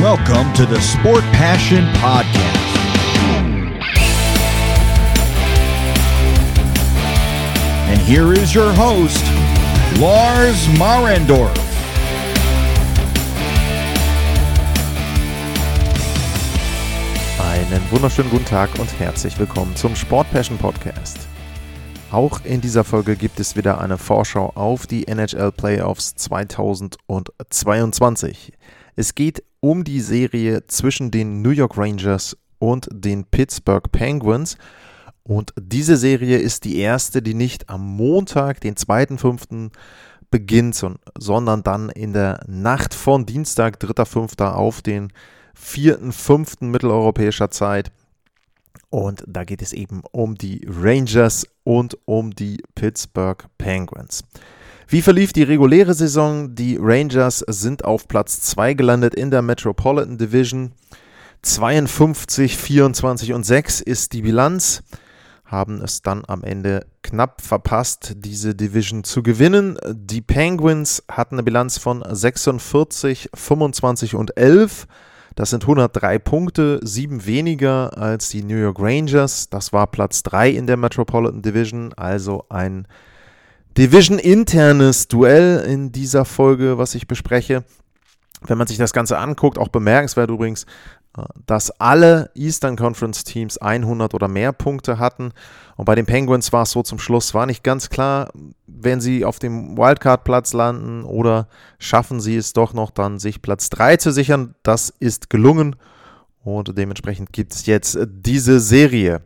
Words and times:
Welcome 0.00 0.52
to 0.52 0.64
the 0.64 0.80
Sport 0.80 1.24
Passion 1.32 1.84
Podcast. 1.94 2.38
And 7.88 7.98
here 8.02 8.32
is 8.32 8.54
your 8.54 8.72
host, 8.74 9.24
Lars 9.98 10.68
Marendorf. 10.78 11.52
Einen 17.40 17.82
wunderschönen 17.90 18.30
guten 18.30 18.44
Tag 18.44 18.70
und 18.78 19.00
herzlich 19.00 19.36
willkommen 19.36 19.74
zum 19.74 19.96
Sport 19.96 20.30
Passion 20.30 20.58
Podcast. 20.58 21.26
Auch 22.12 22.44
in 22.44 22.60
dieser 22.60 22.84
Folge 22.84 23.16
gibt 23.16 23.40
es 23.40 23.56
wieder 23.56 23.80
eine 23.80 23.98
Vorschau 23.98 24.52
auf 24.54 24.86
die 24.86 25.08
NHL 25.08 25.50
Playoffs 25.50 26.14
2022. 26.14 28.52
Es 28.94 29.16
geht 29.16 29.42
um 29.60 29.84
die 29.84 30.00
Serie 30.00 30.66
zwischen 30.66 31.10
den 31.10 31.42
New 31.42 31.50
York 31.50 31.76
Rangers 31.76 32.36
und 32.58 32.88
den 32.92 33.24
Pittsburgh 33.24 33.90
Penguins. 33.90 34.56
Und 35.22 35.52
diese 35.60 35.96
Serie 35.96 36.38
ist 36.38 36.64
die 36.64 36.78
erste, 36.78 37.22
die 37.22 37.34
nicht 37.34 37.68
am 37.68 37.84
Montag, 37.96 38.60
den 38.60 38.76
2.5. 38.76 39.70
beginnt, 40.30 40.84
sondern 41.18 41.62
dann 41.62 41.90
in 41.90 42.12
der 42.12 42.40
Nacht 42.46 42.94
von 42.94 43.26
Dienstag, 43.26 43.78
3.5. 43.78 44.52
auf 44.52 44.82
den 44.82 45.12
4.5. 45.56 46.64
mitteleuropäischer 46.64 47.50
Zeit. 47.50 47.90
Und 48.90 49.22
da 49.26 49.44
geht 49.44 49.60
es 49.60 49.72
eben 49.72 50.02
um 50.12 50.34
die 50.34 50.66
Rangers 50.66 51.46
und 51.62 51.98
um 52.06 52.30
die 52.30 52.62
Pittsburgh 52.74 53.44
Penguins. 53.58 54.24
Wie 54.90 55.02
verlief 55.02 55.34
die 55.34 55.42
reguläre 55.42 55.92
Saison? 55.92 56.54
Die 56.54 56.78
Rangers 56.80 57.44
sind 57.46 57.84
auf 57.84 58.08
Platz 58.08 58.40
2 58.40 58.72
gelandet 58.72 59.14
in 59.14 59.30
der 59.30 59.42
Metropolitan 59.42 60.16
Division. 60.16 60.72
52, 61.42 62.56
24 62.56 63.34
und 63.34 63.44
6 63.44 63.82
ist 63.82 64.14
die 64.14 64.22
Bilanz. 64.22 64.82
Haben 65.44 65.82
es 65.82 66.00
dann 66.00 66.24
am 66.26 66.42
Ende 66.42 66.86
knapp 67.02 67.42
verpasst, 67.42 68.14
diese 68.16 68.54
Division 68.54 69.04
zu 69.04 69.22
gewinnen. 69.22 69.76
Die 69.92 70.22
Penguins 70.22 71.02
hatten 71.06 71.34
eine 71.34 71.42
Bilanz 71.42 71.76
von 71.76 72.02
46, 72.08 73.28
25 73.34 74.14
und 74.14 74.38
11. 74.38 74.86
Das 75.34 75.50
sind 75.50 75.64
103 75.64 76.18
Punkte, 76.18 76.80
sieben 76.82 77.26
weniger 77.26 77.98
als 77.98 78.30
die 78.30 78.42
New 78.42 78.56
York 78.56 78.78
Rangers. 78.80 79.50
Das 79.50 79.74
war 79.74 79.86
Platz 79.86 80.22
3 80.22 80.48
in 80.48 80.66
der 80.66 80.78
Metropolitan 80.78 81.42
Division, 81.42 81.92
also 81.92 82.46
ein 82.48 82.88
Division-internes 83.78 85.06
Duell 85.06 85.60
in 85.60 85.92
dieser 85.92 86.24
Folge, 86.24 86.78
was 86.78 86.96
ich 86.96 87.06
bespreche. 87.06 87.62
Wenn 88.44 88.58
man 88.58 88.66
sich 88.66 88.76
das 88.76 88.92
Ganze 88.92 89.18
anguckt, 89.18 89.56
auch 89.56 89.68
bemerkenswert 89.68 90.30
übrigens, 90.30 90.64
äh, 91.16 91.22
dass 91.46 91.70
alle 91.80 92.32
Eastern 92.34 92.74
Conference 92.74 93.22
Teams 93.22 93.56
100 93.56 94.14
oder 94.14 94.26
mehr 94.26 94.52
Punkte 94.52 94.98
hatten. 94.98 95.30
Und 95.76 95.84
bei 95.84 95.94
den 95.94 96.06
Penguins 96.06 96.52
war 96.52 96.64
es 96.64 96.72
so 96.72 96.82
zum 96.82 96.98
Schluss, 96.98 97.34
war 97.34 97.46
nicht 97.46 97.62
ganz 97.62 97.88
klar, 97.88 98.32
wenn 98.66 99.00
sie 99.00 99.24
auf 99.24 99.38
dem 99.38 99.78
Wildcard-Platz 99.78 100.54
landen 100.54 101.04
oder 101.04 101.46
schaffen 101.78 102.20
sie 102.20 102.34
es 102.34 102.52
doch 102.54 102.74
noch 102.74 102.90
dann, 102.90 103.20
sich 103.20 103.42
Platz 103.42 103.70
3 103.70 103.98
zu 103.98 104.10
sichern. 104.10 104.56
Das 104.64 104.92
ist 104.98 105.30
gelungen 105.30 105.76
und 106.42 106.76
dementsprechend 106.76 107.32
gibt 107.32 107.54
es 107.54 107.66
jetzt 107.66 107.96
diese 108.08 108.58
Serie. 108.58 109.22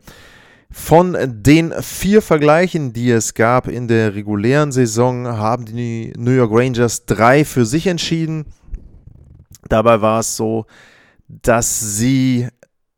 Von 0.75 1.15
den 1.21 1.71
vier 1.83 2.23
Vergleichen, 2.23 2.93
die 2.93 3.11
es 3.11 3.35
gab 3.35 3.67
in 3.67 3.87
der 3.87 4.15
regulären 4.15 4.71
Saison, 4.71 5.27
haben 5.27 5.65
die 5.65 6.11
New 6.17 6.31
York 6.31 6.49
Rangers 6.51 7.05
drei 7.05 7.45
für 7.45 7.63
sich 7.63 7.85
entschieden. 7.85 8.45
Dabei 9.69 10.01
war 10.01 10.21
es 10.21 10.35
so, 10.35 10.65
dass 11.27 11.79
sie 11.79 12.47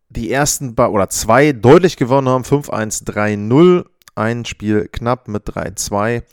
die 0.09 0.31
ersten 0.31 0.79
oder 0.79 1.09
zwei 1.09 1.51
deutlich 1.51 1.97
gewonnen 1.97 2.29
haben, 2.29 2.45
5-1, 2.45 3.05
3-0. 3.05 3.83
Ein 4.15 4.45
Spiel 4.45 4.87
knapp 4.89 5.27
mit 5.27 5.49
3-2. 5.49 6.23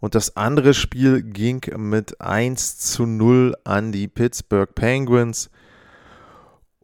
Und 0.00 0.14
das 0.14 0.36
andere 0.36 0.74
Spiel 0.74 1.22
ging 1.22 1.62
mit 1.78 2.20
1 2.20 2.76
zu 2.76 3.06
0 3.06 3.54
an 3.64 3.90
die 3.90 4.06
Pittsburgh 4.06 4.74
Penguins. 4.74 5.48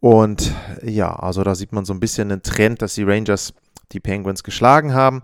Und 0.01 0.55
ja, 0.83 1.15
also 1.15 1.45
da 1.45 1.55
sieht 1.55 1.73
man 1.73 1.85
so 1.85 1.93
ein 1.93 2.01
bisschen 2.01 2.33
einen 2.33 2.43
Trend, 2.43 2.81
dass 2.81 2.95
die 2.95 3.03
Rangers 3.03 3.53
die 3.93 4.01
Penguins 4.01 4.43
geschlagen 4.43 4.95
haben. 4.95 5.23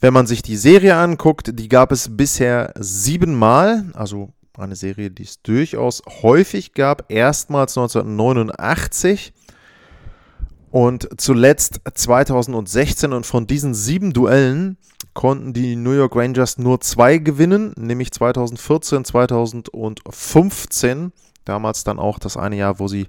Wenn 0.00 0.12
man 0.12 0.26
sich 0.26 0.42
die 0.42 0.56
Serie 0.56 0.96
anguckt, 0.96 1.58
die 1.58 1.68
gab 1.68 1.90
es 1.90 2.16
bisher 2.16 2.72
siebenmal, 2.78 3.86
also 3.94 4.32
eine 4.58 4.76
Serie, 4.76 5.10
die 5.10 5.24
es 5.24 5.42
durchaus 5.42 6.02
häufig 6.22 6.74
gab. 6.74 7.10
Erstmals 7.10 7.76
1989 7.76 9.32
und 10.70 11.08
zuletzt 11.18 11.80
2016. 11.92 13.12
Und 13.12 13.26
von 13.26 13.46
diesen 13.46 13.74
sieben 13.74 14.12
Duellen 14.12 14.78
konnten 15.14 15.52
die 15.52 15.76
New 15.76 15.92
York 15.92 16.16
Rangers 16.16 16.58
nur 16.58 16.80
zwei 16.80 17.18
gewinnen, 17.18 17.74
nämlich 17.78 18.12
2014, 18.12 19.04
2015. 19.04 21.12
Damals 21.44 21.84
dann 21.84 21.98
auch 21.98 22.18
das 22.18 22.36
eine 22.36 22.56
Jahr, 22.56 22.78
wo 22.78 22.88
sie 22.88 23.08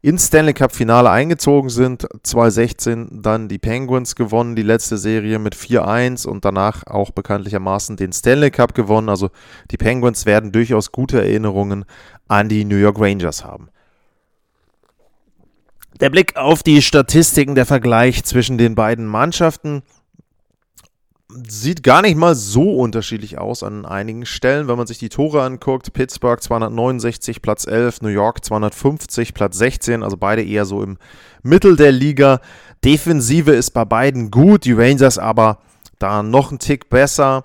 ins 0.00 0.26
Stanley 0.26 0.54
Cup 0.54 0.74
Finale 0.74 1.10
eingezogen 1.10 1.70
sind. 1.70 2.06
2016 2.22 3.22
dann 3.22 3.48
die 3.48 3.58
Penguins 3.58 4.14
gewonnen, 4.14 4.54
die 4.54 4.62
letzte 4.62 4.96
Serie 4.96 5.38
mit 5.38 5.54
4-1 5.54 6.26
und 6.26 6.44
danach 6.44 6.86
auch 6.86 7.10
bekanntlichermaßen 7.10 7.96
den 7.96 8.12
Stanley 8.12 8.50
Cup 8.50 8.74
gewonnen. 8.74 9.08
Also 9.08 9.30
die 9.70 9.76
Penguins 9.76 10.26
werden 10.26 10.52
durchaus 10.52 10.92
gute 10.92 11.20
Erinnerungen 11.20 11.84
an 12.28 12.48
die 12.48 12.64
New 12.64 12.76
York 12.76 13.00
Rangers 13.00 13.44
haben. 13.44 13.68
Der 16.00 16.10
Blick 16.10 16.36
auf 16.36 16.62
die 16.62 16.80
Statistiken, 16.80 17.56
der 17.56 17.66
Vergleich 17.66 18.22
zwischen 18.22 18.56
den 18.56 18.76
beiden 18.76 19.06
Mannschaften 19.06 19.82
sieht 21.30 21.82
gar 21.82 22.02
nicht 22.02 22.16
mal 22.16 22.34
so 22.34 22.74
unterschiedlich 22.76 23.38
aus 23.38 23.62
an 23.62 23.84
einigen 23.84 24.24
Stellen, 24.24 24.66
wenn 24.66 24.78
man 24.78 24.86
sich 24.86 24.98
die 24.98 25.10
Tore 25.10 25.42
anguckt. 25.42 25.92
Pittsburgh 25.92 26.42
269, 26.42 27.42
Platz 27.42 27.66
11, 27.66 28.00
New 28.00 28.08
York 28.08 28.44
250, 28.44 29.34
Platz 29.34 29.58
16, 29.58 30.02
also 30.02 30.16
beide 30.16 30.42
eher 30.42 30.64
so 30.64 30.82
im 30.82 30.96
Mittel 31.42 31.76
der 31.76 31.92
Liga. 31.92 32.40
Defensive 32.82 33.52
ist 33.52 33.72
bei 33.72 33.84
beiden 33.84 34.30
gut, 34.30 34.64
die 34.64 34.72
Rangers 34.72 35.18
aber 35.18 35.58
da 35.98 36.22
noch 36.22 36.50
einen 36.50 36.60
Tick 36.60 36.88
besser. 36.88 37.44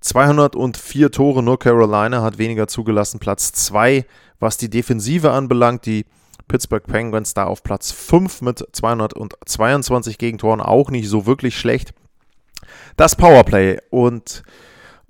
204 0.00 1.10
Tore, 1.10 1.42
nur 1.42 1.58
Carolina 1.58 2.22
hat 2.22 2.36
weniger 2.36 2.66
zugelassen, 2.66 3.18
Platz 3.18 3.52
2, 3.52 4.04
was 4.40 4.58
die 4.58 4.68
Defensive 4.68 5.30
anbelangt. 5.30 5.86
Die 5.86 6.04
Pittsburgh 6.48 6.84
Penguins 6.84 7.32
da 7.32 7.44
auf 7.44 7.62
Platz 7.62 7.92
5 7.92 8.42
mit 8.42 8.66
222 8.72 10.18
Gegentoren, 10.18 10.60
auch 10.60 10.90
nicht 10.90 11.08
so 11.08 11.24
wirklich 11.24 11.56
schlecht 11.56 11.94
das 12.96 13.16
Powerplay 13.16 13.78
und 13.90 14.42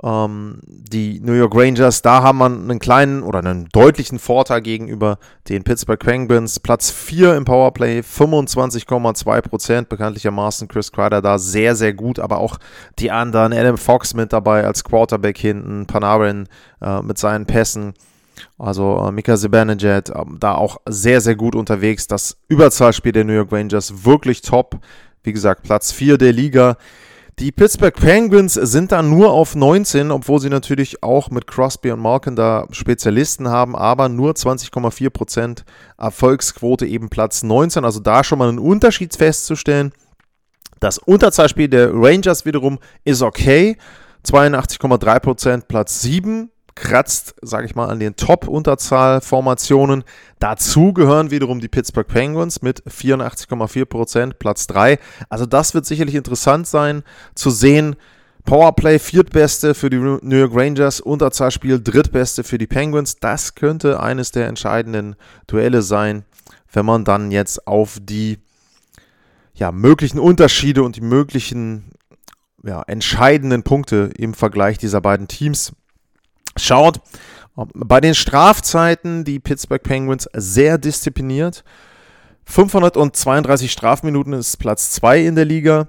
ähm, 0.02 0.58
die 0.66 1.20
New 1.20 1.32
York 1.32 1.54
Rangers, 1.54 2.02
da 2.02 2.22
haben 2.22 2.38
wir 2.38 2.46
einen 2.46 2.78
kleinen 2.80 3.22
oder 3.22 3.38
einen 3.38 3.68
deutlichen 3.72 4.18
Vorteil 4.18 4.60
gegenüber 4.60 5.18
den 5.48 5.62
Pittsburgh 5.62 6.00
Penguins. 6.00 6.58
Platz 6.58 6.90
4 6.90 7.36
im 7.36 7.44
Powerplay, 7.44 8.00
25,2% 8.00 9.86
Bekanntlichermaßen 9.86 10.66
Chris 10.66 10.90
Kreider 10.90 11.22
da 11.22 11.38
sehr, 11.38 11.76
sehr 11.76 11.92
gut, 11.92 12.18
aber 12.18 12.38
auch 12.38 12.58
die 12.98 13.10
anderen. 13.12 13.52
Adam 13.52 13.78
Fox 13.78 14.14
mit 14.14 14.32
dabei 14.32 14.64
als 14.64 14.82
Quarterback 14.82 15.38
hinten, 15.38 15.86
Panarin 15.86 16.48
äh, 16.80 17.00
mit 17.02 17.18
seinen 17.18 17.46
Pässen. 17.46 17.94
Also 18.58 19.04
äh, 19.06 19.12
Mika 19.12 19.36
Zibanejad 19.36 20.10
äh, 20.10 20.24
da 20.40 20.54
auch 20.56 20.78
sehr, 20.86 21.20
sehr 21.20 21.36
gut 21.36 21.54
unterwegs. 21.54 22.08
Das 22.08 22.38
Überzahlspiel 22.48 23.12
der 23.12 23.24
New 23.24 23.34
York 23.34 23.52
Rangers 23.52 24.04
wirklich 24.04 24.42
top. 24.42 24.80
Wie 25.22 25.32
gesagt, 25.32 25.62
Platz 25.62 25.92
4 25.92 26.18
der 26.18 26.32
Liga. 26.32 26.76
Die 27.38 27.50
Pittsburgh 27.50 27.94
Penguins 27.94 28.54
sind 28.54 28.92
da 28.92 29.02
nur 29.02 29.32
auf 29.32 29.56
19, 29.56 30.10
obwohl 30.10 30.38
sie 30.38 30.50
natürlich 30.50 31.02
auch 31.02 31.30
mit 31.30 31.46
Crosby 31.46 31.90
und 31.90 32.00
Malkin 32.00 32.36
da 32.36 32.66
Spezialisten 32.70 33.48
haben, 33.48 33.74
aber 33.74 34.08
nur 34.10 34.32
20,4% 34.32 35.64
Erfolgsquote 35.96 36.86
eben 36.86 37.08
Platz 37.08 37.42
19. 37.42 37.84
Also 37.84 38.00
da 38.00 38.22
schon 38.22 38.38
mal 38.38 38.48
einen 38.48 38.58
Unterschied 38.58 39.16
festzustellen. 39.16 39.92
Das 40.78 40.98
Unterzahlspiel 40.98 41.68
der 41.68 41.90
Rangers 41.94 42.44
wiederum 42.44 42.78
ist 43.04 43.22
okay. 43.22 43.78
82,3% 44.26 45.62
Platz 45.66 46.02
7 46.02 46.51
kratzt, 46.74 47.34
sage 47.42 47.66
ich 47.66 47.74
mal, 47.74 47.88
an 47.88 48.00
den 48.00 48.16
Top-Unterzahlformationen. 48.16 50.04
Dazu 50.38 50.92
gehören 50.92 51.30
wiederum 51.30 51.60
die 51.60 51.68
Pittsburgh 51.68 52.06
Penguins 52.06 52.62
mit 52.62 52.82
84,4%, 52.84 54.34
Platz 54.34 54.66
3. 54.66 54.98
Also 55.28 55.46
das 55.46 55.74
wird 55.74 55.86
sicherlich 55.86 56.14
interessant 56.14 56.66
sein 56.66 57.02
zu 57.34 57.50
sehen. 57.50 57.96
Powerplay 58.44 58.98
viertbeste 58.98 59.74
für 59.74 59.88
die 59.88 59.98
New 59.98 60.36
York 60.36 60.52
Rangers, 60.54 61.00
Unterzahlspiel 61.00 61.80
drittbeste 61.80 62.42
für 62.42 62.58
die 62.58 62.66
Penguins. 62.66 63.16
Das 63.16 63.54
könnte 63.54 64.00
eines 64.00 64.32
der 64.32 64.48
entscheidenden 64.48 65.14
Duelle 65.46 65.82
sein, 65.82 66.24
wenn 66.72 66.84
man 66.84 67.04
dann 67.04 67.30
jetzt 67.30 67.66
auf 67.66 67.98
die 68.00 68.38
ja, 69.54 69.70
möglichen 69.70 70.18
Unterschiede 70.18 70.82
und 70.82 70.96
die 70.96 71.02
möglichen 71.02 71.92
ja, 72.64 72.82
entscheidenden 72.82 73.62
Punkte 73.62 74.10
im 74.16 74.34
Vergleich 74.34 74.78
dieser 74.78 75.00
beiden 75.00 75.28
Teams 75.28 75.72
schaut. 76.56 77.00
Bei 77.54 78.00
den 78.00 78.14
Strafzeiten 78.14 79.24
die 79.24 79.38
Pittsburgh 79.38 79.82
Penguins 79.82 80.28
sehr 80.32 80.78
diszipliniert. 80.78 81.64
532 82.44 83.70
Strafminuten 83.70 84.32
ist 84.32 84.56
Platz 84.58 84.90
2 84.92 85.20
in 85.20 85.34
der 85.36 85.44
Liga. 85.44 85.88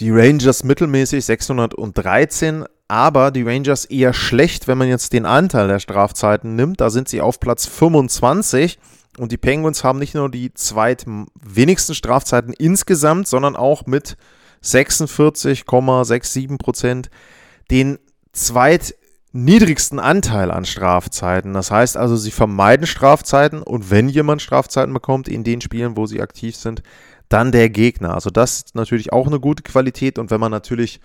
Die 0.00 0.10
Rangers 0.10 0.62
mittelmäßig 0.62 1.24
613, 1.24 2.64
aber 2.86 3.32
die 3.32 3.42
Rangers 3.42 3.84
eher 3.84 4.14
schlecht, 4.14 4.68
wenn 4.68 4.78
man 4.78 4.88
jetzt 4.88 5.12
den 5.12 5.26
Anteil 5.26 5.66
der 5.66 5.80
Strafzeiten 5.80 6.54
nimmt. 6.54 6.80
Da 6.80 6.90
sind 6.90 7.08
sie 7.08 7.20
auf 7.20 7.40
Platz 7.40 7.66
25 7.66 8.78
und 9.18 9.32
die 9.32 9.36
Penguins 9.36 9.82
haben 9.82 9.98
nicht 9.98 10.14
nur 10.14 10.30
die 10.30 10.54
zweitwenigsten 10.54 11.96
Strafzeiten 11.96 12.52
insgesamt, 12.52 13.26
sondern 13.26 13.56
auch 13.56 13.86
mit 13.86 14.16
46,67 14.62 16.58
Prozent 16.58 17.10
den 17.70 17.98
zweitniedrigsten 19.32 19.98
Anteil 19.98 20.50
an 20.50 20.64
Strafzeiten. 20.64 21.52
Das 21.52 21.70
heißt 21.70 21.96
also, 21.96 22.16
sie 22.16 22.30
vermeiden 22.30 22.86
Strafzeiten 22.86 23.62
und 23.62 23.90
wenn 23.90 24.08
jemand 24.08 24.42
Strafzeiten 24.42 24.92
bekommt 24.92 25.28
in 25.28 25.44
den 25.44 25.60
Spielen, 25.60 25.96
wo 25.96 26.06
sie 26.06 26.20
aktiv 26.20 26.56
sind, 26.56 26.82
dann 27.28 27.52
der 27.52 27.68
Gegner. 27.68 28.14
Also 28.14 28.30
das 28.30 28.56
ist 28.56 28.74
natürlich 28.74 29.12
auch 29.12 29.26
eine 29.26 29.40
gute 29.40 29.62
Qualität 29.62 30.18
und 30.18 30.30
wenn 30.30 30.40
man 30.40 30.50
natürlich 30.50 31.00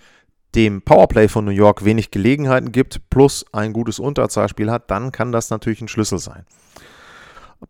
dem 0.54 0.82
Powerplay 0.82 1.28
von 1.28 1.44
New 1.44 1.50
York 1.50 1.84
wenig 1.84 2.10
Gelegenheiten 2.10 2.72
gibt, 2.72 3.10
plus 3.10 3.44
ein 3.52 3.72
gutes 3.72 3.98
Unterzahlspiel 3.98 4.70
hat, 4.70 4.90
dann 4.90 5.12
kann 5.12 5.32
das 5.32 5.50
natürlich 5.50 5.80
ein 5.80 5.88
Schlüssel 5.88 6.18
sein. 6.18 6.46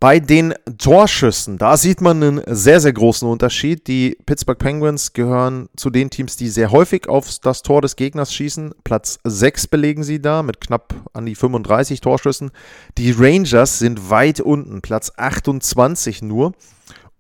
Bei 0.01 0.19
den 0.19 0.55
Torschüssen, 0.79 1.59
da 1.59 1.77
sieht 1.77 2.01
man 2.01 2.23
einen 2.23 2.43
sehr, 2.47 2.81
sehr 2.81 2.93
großen 2.93 3.29
Unterschied. 3.29 3.87
Die 3.87 4.17
Pittsburgh 4.27 4.59
Penguins 4.59 5.13
gehören 5.13 5.69
zu 5.77 5.91
den 5.91 6.11
Teams, 6.11 6.37
die 6.37 6.49
sehr 6.49 6.73
häufig 6.73 7.09
auf 7.09 7.39
das 7.41 7.63
Tor 7.63 7.81
des 7.81 7.97
Gegners 7.97 8.33
schießen. 8.33 8.75
Platz 8.83 9.19
6 9.25 9.69
belegen 9.69 10.03
sie 10.03 10.21
da 10.21 10.43
mit 10.43 10.61
knapp 10.61 10.95
an 11.13 11.27
die 11.27 11.35
35 11.35 12.01
Torschüssen. 12.01 12.51
Die 12.99 13.13
Rangers 13.13 13.79
sind 13.79 14.11
weit 14.11 14.41
unten, 14.41 14.83
Platz 14.83 15.13
28 15.17 16.23
nur. 16.23 16.53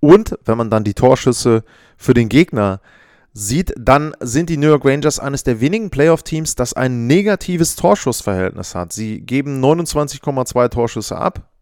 Und 0.00 0.38
wenn 0.44 0.58
man 0.58 0.70
dann 0.70 0.84
die 0.84 0.94
Torschüsse 0.94 1.64
für 1.96 2.14
den 2.14 2.28
Gegner 2.28 2.80
sieht, 3.32 3.72
dann 3.78 4.14
sind 4.20 4.50
die 4.50 4.56
New 4.56 4.68
York 4.68 4.84
Rangers 4.84 5.18
eines 5.18 5.44
der 5.44 5.60
wenigen 5.60 5.90
Playoff-Teams, 5.90 6.54
das 6.54 6.74
ein 6.74 7.06
negatives 7.06 7.76
Torschussverhältnis 7.76 8.74
hat. 8.74 8.92
Sie 8.92 9.20
geben 9.20 9.62
29,2 9.62 10.68
Torschüsse 10.68 11.16
ab 11.16 11.53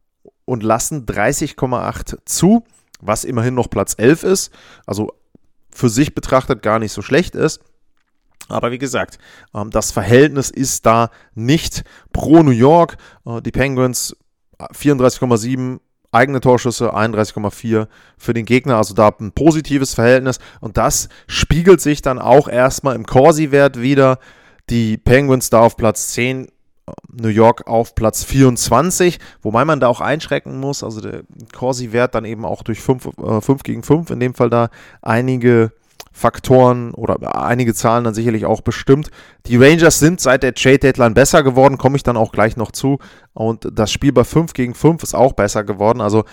und 0.45 0.63
lassen 0.63 1.07
30,8 1.07 2.19
zu, 2.25 2.65
was 3.01 3.25
immerhin 3.25 3.55
noch 3.55 3.71
Platz 3.71 3.95
11 3.97 4.23
ist. 4.25 4.53
Also 4.87 5.13
für 5.71 5.89
sich 5.89 6.15
betrachtet 6.15 6.63
gar 6.63 6.79
nicht 6.79 6.93
so 6.93 7.03
schlecht 7.03 7.35
ist. 7.35 7.61
Aber 8.49 8.71
wie 8.71 8.79
gesagt, 8.79 9.19
ähm, 9.55 9.71
das 9.71 9.93
Verhältnis 9.93 10.51
ist 10.51 10.85
da 10.85 11.11
nicht 11.35 11.85
pro 12.13 12.43
New 12.43 12.51
York. 12.51 12.97
Äh, 13.25 13.41
die 13.41 13.53
Penguins 13.53 14.17
34,7 14.59 15.81
eigene 16.13 16.41
Torschüsse, 16.41 16.95
31,4 16.95 17.89
für 18.19 18.35
den 18.35 18.45
Gegner, 18.45 18.77
also 18.77 18.95
da 18.95 19.11
ein 19.19 19.33
positives 19.33 19.95
Verhältnis 19.95 20.39
und 20.61 20.77
das 20.77 21.09
spiegelt 21.27 21.81
sich 21.81 22.03
dann 22.03 22.19
auch 22.19 22.49
erstmal 22.49 22.95
im 22.95 23.07
Corsi-Wert 23.07 23.81
wieder. 23.81 24.19
Die 24.69 24.99
Penguins 24.99 25.51
da 25.51 25.61
auf 25.61 25.77
Platz 25.77 26.09
10, 26.09 26.49
New 27.13 27.29
York 27.29 27.67
auf 27.67 27.95
Platz 27.95 28.25
24, 28.25 29.19
wobei 29.43 29.65
man 29.65 29.81
da 29.81 29.89
auch 29.89 30.01
einschrecken 30.01 30.59
muss, 30.59 30.83
also 30.83 31.01
der 31.01 31.23
Corsi-Wert 31.55 32.15
dann 32.15 32.25
eben 32.25 32.45
auch 32.45 32.63
durch 32.63 32.81
5, 32.81 33.07
äh, 33.19 33.41
5 33.41 33.63
gegen 33.63 33.83
5, 33.83 34.11
in 34.11 34.21
dem 34.21 34.35
Fall 34.35 34.51
da 34.51 34.71
einige 35.03 35.73
Faktoren 36.13 36.93
oder 36.93 37.35
einige 37.43 37.73
Zahlen 37.73 38.05
dann 38.05 38.15
sicherlich 38.15 38.45
auch 38.45 38.61
bestimmt. 38.61 39.11
Die 39.47 39.57
Rangers 39.57 39.99
sind 39.99 40.21
seit 40.21 40.43
der 40.43 40.55
Trade 40.55 40.79
Deadline 40.79 41.15
besser 41.15 41.43
geworden, 41.43 41.79
komme 41.79 41.97
ich 41.97 42.03
dann 42.03 42.19
auch 42.19 42.33
gleich 42.33 42.57
noch 42.57 42.71
zu. 42.71 42.99
Und 43.33 43.67
das 43.73 43.91
Spiel 43.91 44.13
bei 44.13 44.25
5 44.25 44.53
gegen 44.53 44.75
5 44.75 45.03
ist 45.03 45.15
auch 45.15 45.33
besser 45.33 45.65
geworden. 45.65 46.03
Also 46.03 46.25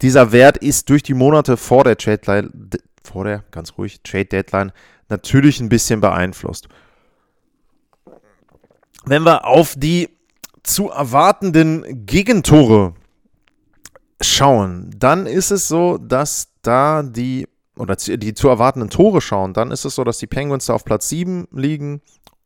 dieser 0.00 0.30
Wert 0.30 0.58
ist 0.58 0.88
durch 0.90 1.02
die 1.02 1.14
Monate 1.14 1.56
vor 1.56 1.82
der 1.82 1.96
Trade 1.96 2.18
Deadline, 2.18 2.70
vor 3.02 3.24
der, 3.24 3.42
ganz 3.50 3.76
ruhig, 3.76 4.00
Trade 4.02 4.26
Deadline 4.26 4.72
natürlich 5.08 5.60
ein 5.60 5.68
bisschen 5.68 6.00
beeinflusst. 6.00 6.68
Wenn 9.04 9.24
wir 9.24 9.44
auf 9.44 9.74
die 9.76 10.15
zu 10.66 10.90
erwartenden 10.90 12.06
Gegentore 12.06 12.94
schauen, 14.20 14.90
dann 14.98 15.26
ist 15.26 15.50
es 15.50 15.68
so, 15.68 15.98
dass 15.98 16.48
da 16.62 17.02
die 17.02 17.46
oder 17.78 17.94
die 17.96 18.34
zu 18.34 18.48
erwartenden 18.48 18.90
Tore 18.90 19.20
schauen, 19.20 19.52
dann 19.52 19.70
ist 19.70 19.84
es 19.84 19.94
so, 19.94 20.04
dass 20.04 20.18
die 20.18 20.26
Penguins 20.26 20.66
da 20.66 20.74
auf 20.74 20.84
Platz 20.84 21.08
7 21.10 21.46
liegen 21.52 22.00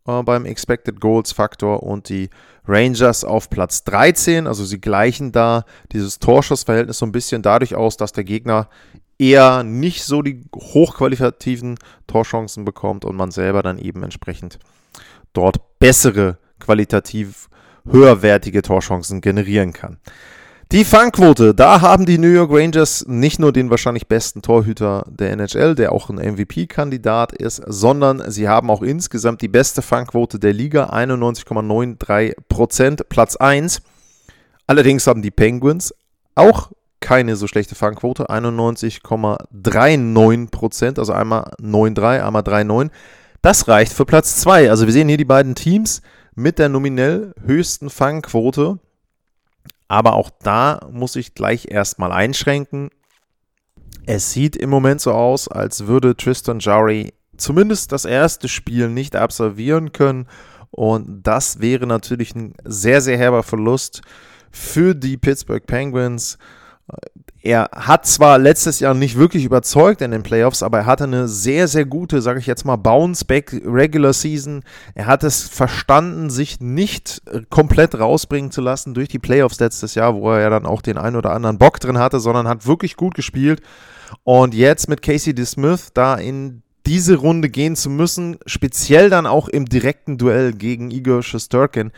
äh, 0.06 0.22
beim 0.22 0.44
Expected 0.44 1.00
Goals 1.00 1.32
Faktor 1.32 1.82
und 1.82 2.08
die 2.08 2.30
Rangers 2.66 3.24
auf 3.24 3.48
Platz 3.48 3.84
13. 3.84 4.46
Also 4.46 4.64
sie 4.64 4.80
gleichen 4.80 5.32
da 5.32 5.64
dieses 5.92 6.18
Torschussverhältnis 6.18 6.98
so 6.98 7.06
ein 7.06 7.12
bisschen 7.12 7.42
dadurch 7.42 7.74
aus, 7.76 7.96
dass 7.96 8.12
der 8.12 8.24
Gegner 8.24 8.68
eher 9.18 9.62
nicht 9.62 10.02
so 10.04 10.22
die 10.22 10.44
hochqualitativen 10.54 11.78
Torchancen 12.06 12.64
bekommt 12.64 13.04
und 13.04 13.16
man 13.16 13.30
selber 13.30 13.62
dann 13.62 13.78
eben 13.78 14.02
entsprechend 14.02 14.58
dort 15.32 15.78
bessere, 15.78 16.38
qualitativ 16.58 17.48
höherwertige 17.90 18.62
Torchancen 18.62 19.20
generieren 19.20 19.72
kann. 19.72 19.98
Die 20.72 20.84
Fangquote, 20.84 21.52
da 21.52 21.80
haben 21.80 22.06
die 22.06 22.16
New 22.16 22.28
York 22.28 22.52
Rangers 22.52 23.04
nicht 23.08 23.40
nur 23.40 23.52
den 23.52 23.70
wahrscheinlich 23.70 24.06
besten 24.06 24.40
Torhüter 24.40 25.04
der 25.08 25.32
NHL, 25.32 25.74
der 25.74 25.90
auch 25.90 26.10
ein 26.10 26.18
MVP-Kandidat 26.18 27.32
ist, 27.32 27.60
sondern 27.66 28.30
sie 28.30 28.48
haben 28.48 28.70
auch 28.70 28.82
insgesamt 28.82 29.42
die 29.42 29.48
beste 29.48 29.82
Fangquote 29.82 30.38
der 30.38 30.52
Liga, 30.52 30.90
91,93%, 30.90 33.02
Platz 33.08 33.34
1. 33.34 33.82
Allerdings 34.68 35.08
haben 35.08 35.22
die 35.22 35.32
Penguins 35.32 35.92
auch 36.36 36.70
keine 37.00 37.34
so 37.34 37.48
schlechte 37.48 37.74
Fangquote, 37.74 38.30
91,39%, 38.30 41.00
also 41.00 41.12
einmal 41.12 41.50
9,3, 41.60 42.24
einmal 42.24 42.42
3,9. 42.42 42.90
Das 43.42 43.66
reicht 43.66 43.92
für 43.92 44.04
Platz 44.04 44.36
2. 44.36 44.70
Also 44.70 44.86
wir 44.86 44.92
sehen 44.92 45.08
hier 45.08 45.16
die 45.16 45.24
beiden 45.24 45.56
Teams 45.56 46.00
mit 46.40 46.58
der 46.58 46.68
nominell 46.68 47.34
höchsten 47.44 47.90
Fangquote 47.90 48.78
aber 49.90 50.14
auch 50.14 50.30
da 50.44 50.86
muss 50.92 51.16
ich 51.16 51.34
gleich 51.34 51.66
erstmal 51.68 52.12
einschränken. 52.12 52.90
Es 54.06 54.30
sieht 54.30 54.54
im 54.54 54.70
Moment 54.70 55.00
so 55.00 55.10
aus, 55.10 55.48
als 55.48 55.88
würde 55.88 56.16
Tristan 56.16 56.60
Jari 56.60 57.12
zumindest 57.36 57.90
das 57.90 58.04
erste 58.04 58.46
Spiel 58.46 58.88
nicht 58.88 59.16
absolvieren 59.16 59.90
können. 59.90 60.28
Und 60.70 61.24
das 61.24 61.60
wäre 61.60 61.88
natürlich 61.88 62.36
ein 62.36 62.54
sehr, 62.62 63.00
sehr 63.00 63.18
herber 63.18 63.42
Verlust 63.42 64.02
für 64.52 64.94
die 64.94 65.16
Pittsburgh 65.16 65.66
Penguins. 65.66 66.38
Er 67.42 67.70
hat 67.72 68.06
zwar 68.06 68.38
letztes 68.38 68.80
Jahr 68.80 68.92
nicht 68.92 69.16
wirklich 69.16 69.44
überzeugt 69.44 70.02
in 70.02 70.10
den 70.10 70.22
Playoffs, 70.22 70.62
aber 70.62 70.80
er 70.80 70.86
hatte 70.86 71.04
eine 71.04 71.26
sehr, 71.26 71.68
sehr 71.68 71.86
gute, 71.86 72.20
sage 72.20 72.38
ich 72.38 72.46
jetzt 72.46 72.66
mal, 72.66 72.76
Bounce-Back 72.76 73.62
Regular 73.64 74.12
Season. 74.12 74.62
Er 74.94 75.06
hat 75.06 75.24
es 75.24 75.48
verstanden, 75.48 76.28
sich 76.28 76.60
nicht 76.60 77.22
äh, 77.32 77.40
komplett 77.48 77.98
rausbringen 77.98 78.50
zu 78.50 78.60
lassen 78.60 78.92
durch 78.92 79.08
die 79.08 79.18
Playoffs 79.18 79.58
letztes 79.58 79.94
Jahr, 79.94 80.14
wo 80.14 80.30
er 80.32 80.40
ja 80.40 80.50
dann 80.50 80.66
auch 80.66 80.82
den 80.82 80.98
einen 80.98 81.16
oder 81.16 81.32
anderen 81.32 81.56
Bock 81.56 81.80
drin 81.80 81.98
hatte, 81.98 82.20
sondern 82.20 82.46
hat 82.46 82.66
wirklich 82.66 82.96
gut 82.96 83.14
gespielt. 83.14 83.62
Und 84.22 84.54
jetzt 84.54 84.88
mit 84.88 85.00
Casey 85.00 85.34
DeSmith 85.34 85.90
da 85.94 86.16
in 86.16 86.62
diese 86.86 87.16
Runde 87.16 87.48
gehen 87.48 87.76
zu 87.76 87.88
müssen, 87.88 88.38
speziell 88.46 89.10
dann 89.10 89.26
auch 89.26 89.48
im 89.48 89.66
direkten 89.66 90.18
Duell 90.18 90.52
gegen 90.52 90.90
Igor 90.90 91.22
Shesterkin, 91.22 91.92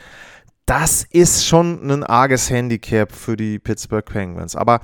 das 0.67 1.07
ist 1.11 1.47
schon 1.47 1.91
ein 1.91 2.05
arges 2.05 2.51
Handicap 2.51 3.13
für 3.13 3.37
die 3.37 3.59
Pittsburgh 3.59 4.05
Penguins. 4.05 4.57
Aber 4.57 4.81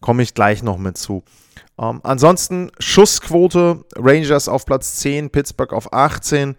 komme 0.00 0.22
ich 0.22 0.34
gleich 0.34 0.62
noch 0.62 0.78
mit 0.78 0.98
zu. 0.98 1.24
Ähm, 1.78 2.00
ansonsten 2.02 2.70
Schussquote, 2.78 3.84
Rangers 3.96 4.48
auf 4.48 4.66
Platz 4.66 4.96
10, 4.96 5.30
Pittsburgh 5.30 5.72
auf 5.72 5.92
18. 5.92 6.56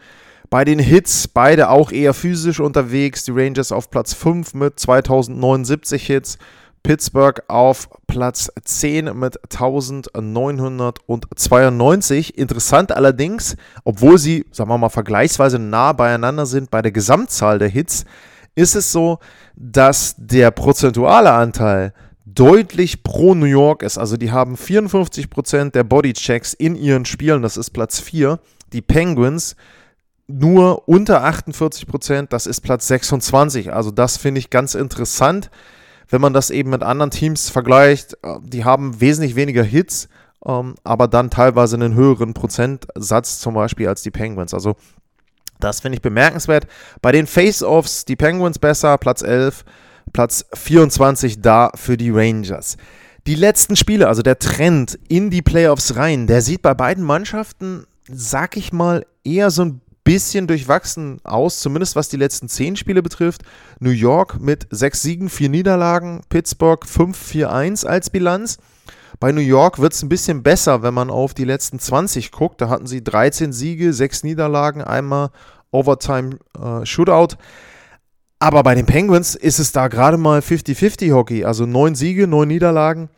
Bei 0.50 0.66
den 0.66 0.80
Hits 0.80 1.28
beide 1.28 1.70
auch 1.70 1.92
eher 1.92 2.14
physisch 2.14 2.60
unterwegs. 2.60 3.26
Die 3.26 3.32
Rangers 3.32 3.72
auf 3.72 3.90
Platz 3.90 4.14
5 4.14 4.54
mit 4.54 4.80
2079 4.80 6.06
Hits. 6.06 6.38
Pittsburgh 6.84 7.42
auf 7.48 7.90
Platz 8.08 8.52
10 8.62 9.18
mit 9.18 9.40
1992. 9.44 12.38
Interessant 12.38 12.92
allerdings, 12.92 13.56
obwohl 13.86 14.18
sie, 14.18 14.46
sagen 14.52 14.70
wir 14.70 14.78
mal, 14.78 14.90
vergleichsweise 14.90 15.60
nah 15.60 15.94
beieinander 15.94 16.46
sind 16.46 16.72
bei 16.72 16.82
der 16.82 16.92
Gesamtzahl 16.92 17.58
der 17.58 17.70
Hits, 17.70 18.04
ist 18.56 18.76
es 18.76 18.92
so, 18.92 19.20
dass 19.56 20.16
der 20.18 20.52
prozentuale 20.52 21.32
Anteil 21.32 21.94
deutlich 22.26 23.04
pro 23.04 23.36
New 23.36 23.46
York 23.46 23.84
ist. 23.84 23.98
Also 23.98 24.18
die 24.18 24.32
haben 24.32 24.56
54% 24.56 25.72
der 25.72 25.84
Bodychecks 25.84 26.54
in 26.54 26.76
ihren 26.76 27.06
Spielen, 27.06 27.42
das 27.42 27.58
ist 27.58 27.72
Platz 27.72 28.00
4. 28.00 28.40
Die 28.72 28.82
Penguins 28.82 29.56
nur 30.28 30.88
unter 30.88 31.24
48%, 31.26 32.28
das 32.30 32.48
ist 32.48 32.62
Platz 32.62 32.88
26. 32.88 33.74
Also 33.74 33.92
das 33.92 34.18
finde 34.18 34.40
ich 34.40 34.50
ganz 34.50 34.74
interessant, 34.74 35.52
wenn 36.10 36.22
man 36.22 36.34
das 36.34 36.50
eben 36.50 36.70
mit 36.70 36.82
anderen 36.82 37.12
Teams 37.12 37.50
vergleicht. 37.50 38.18
Die 38.42 38.64
haben 38.64 39.02
wesentlich 39.02 39.36
weniger 39.36 39.64
Hits, 39.64 40.08
ähm, 40.46 40.76
aber 40.84 41.08
dann 41.08 41.30
teilweise 41.30 41.76
einen 41.76 41.94
höheren 41.94 42.34
Prozentsatz 42.34 43.40
zum 43.40 43.54
Beispiel 43.54 43.88
als 43.88 44.02
die 44.02 44.12
Penguins. 44.12 44.54
Also 44.54 44.76
das 45.64 45.80
finde 45.80 45.98
ich 45.98 46.02
bemerkenswert. 46.02 46.68
Bei 47.02 47.12
den 47.12 47.28
Face-Offs 47.28 48.06
die 48.06 48.16
Penguins 48.16 48.60
besser, 48.60 48.98
Platz 48.98 49.22
11. 49.22 49.66
Platz 50.12 50.46
24 50.54 51.42
da 51.42 51.72
für 51.76 51.98
die 51.98 52.12
Rangers. 52.12 52.78
Die 53.26 53.36
letzten 53.36 53.76
Spiele, 53.76 54.08
also 54.10 54.22
der 54.22 54.38
Trend 54.38 55.00
in 55.08 55.30
die 55.30 55.42
Playoffs 55.42 55.96
rein, 55.96 56.28
der 56.28 56.42
sieht 56.42 56.62
bei 56.62 56.74
beiden 56.74 57.04
Mannschaften, 57.04 57.86
sag 58.08 58.58
ich 58.58 58.74
mal, 58.74 59.06
eher 59.24 59.50
so 59.50 59.64
ein 59.64 59.82
bisschen 60.04 60.48
durchwachsen 60.48 61.20
aus, 61.24 61.62
zumindest 61.62 61.96
was 61.96 62.10
die 62.10 62.18
letzten 62.18 62.50
zehn 62.50 62.76
Spiele 62.76 63.02
betrifft. 63.02 63.44
New 63.80 63.92
York 63.92 64.42
mit 64.42 64.68
sechs 64.70 65.02
Siegen, 65.02 65.30
vier 65.30 65.50
Niederlagen, 65.50 66.22
Pittsburgh 66.28 66.84
5-4-1 66.84 67.86
als 67.86 68.10
Bilanz. 68.10 68.58
Bei 69.20 69.32
New 69.32 69.42
York 69.42 69.80
wird 69.80 69.94
es 69.94 70.04
ein 70.04 70.10
bisschen 70.10 70.44
besser, 70.44 70.84
wenn 70.84 70.94
man 70.94 71.10
auf 71.10 71.34
die 71.34 71.46
letzten 71.46 71.80
20 71.80 72.32
guckt. 72.32 72.62
Da 72.62 72.70
hatten 72.70 72.88
sie 72.88 73.04
13 73.04 73.54
Siege, 73.54 73.94
sechs 73.94 74.24
Niederlagen, 74.24 74.82
einmal 74.82 75.30
Overtime 75.72 76.38
äh, 76.60 76.86
Shootout. 76.86 77.36
Aber 78.40 78.64
bei 78.64 78.76
den 78.76 78.86
Penguins 78.86 79.36
ist 79.36 79.60
es 79.60 79.72
da 79.72 79.88
gerade 79.88 80.18
mal 80.18 80.40
50-50 80.40 81.14
Hockey. 81.14 81.46
Also 81.46 81.66
neun 81.66 81.96
Siege, 81.96 82.28
neun 82.28 82.50
Niederlagen. 82.50 83.10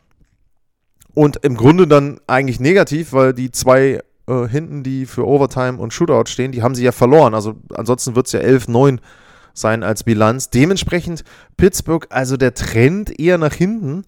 Und 1.15 1.37
im 1.37 1.55
Grunde 1.55 1.87
dann 1.87 2.19
eigentlich 2.27 2.59
negativ, 2.59 3.13
weil 3.13 3.33
die 3.33 3.49
zwei 3.49 4.01
äh, 4.27 4.47
hinten, 4.47 4.83
die 4.83 5.05
für 5.05 5.25
Overtime 5.25 5.77
und 5.79 5.93
Shootout 5.93 6.29
stehen, 6.29 6.51
die 6.51 6.61
haben 6.61 6.75
sie 6.75 6.83
ja 6.83 6.91
verloren. 6.91 7.33
Also 7.33 7.55
ansonsten 7.73 8.15
wird 8.15 8.27
es 8.27 8.33
ja 8.33 8.41
11-9 8.41 8.99
sein 9.53 9.83
als 9.83 10.03
Bilanz. 10.03 10.49
Dementsprechend 10.49 11.23
Pittsburgh, 11.57 12.05
also 12.09 12.37
der 12.37 12.53
Trend 12.53 13.17
eher 13.19 13.37
nach 13.37 13.53
hinten. 13.53 14.03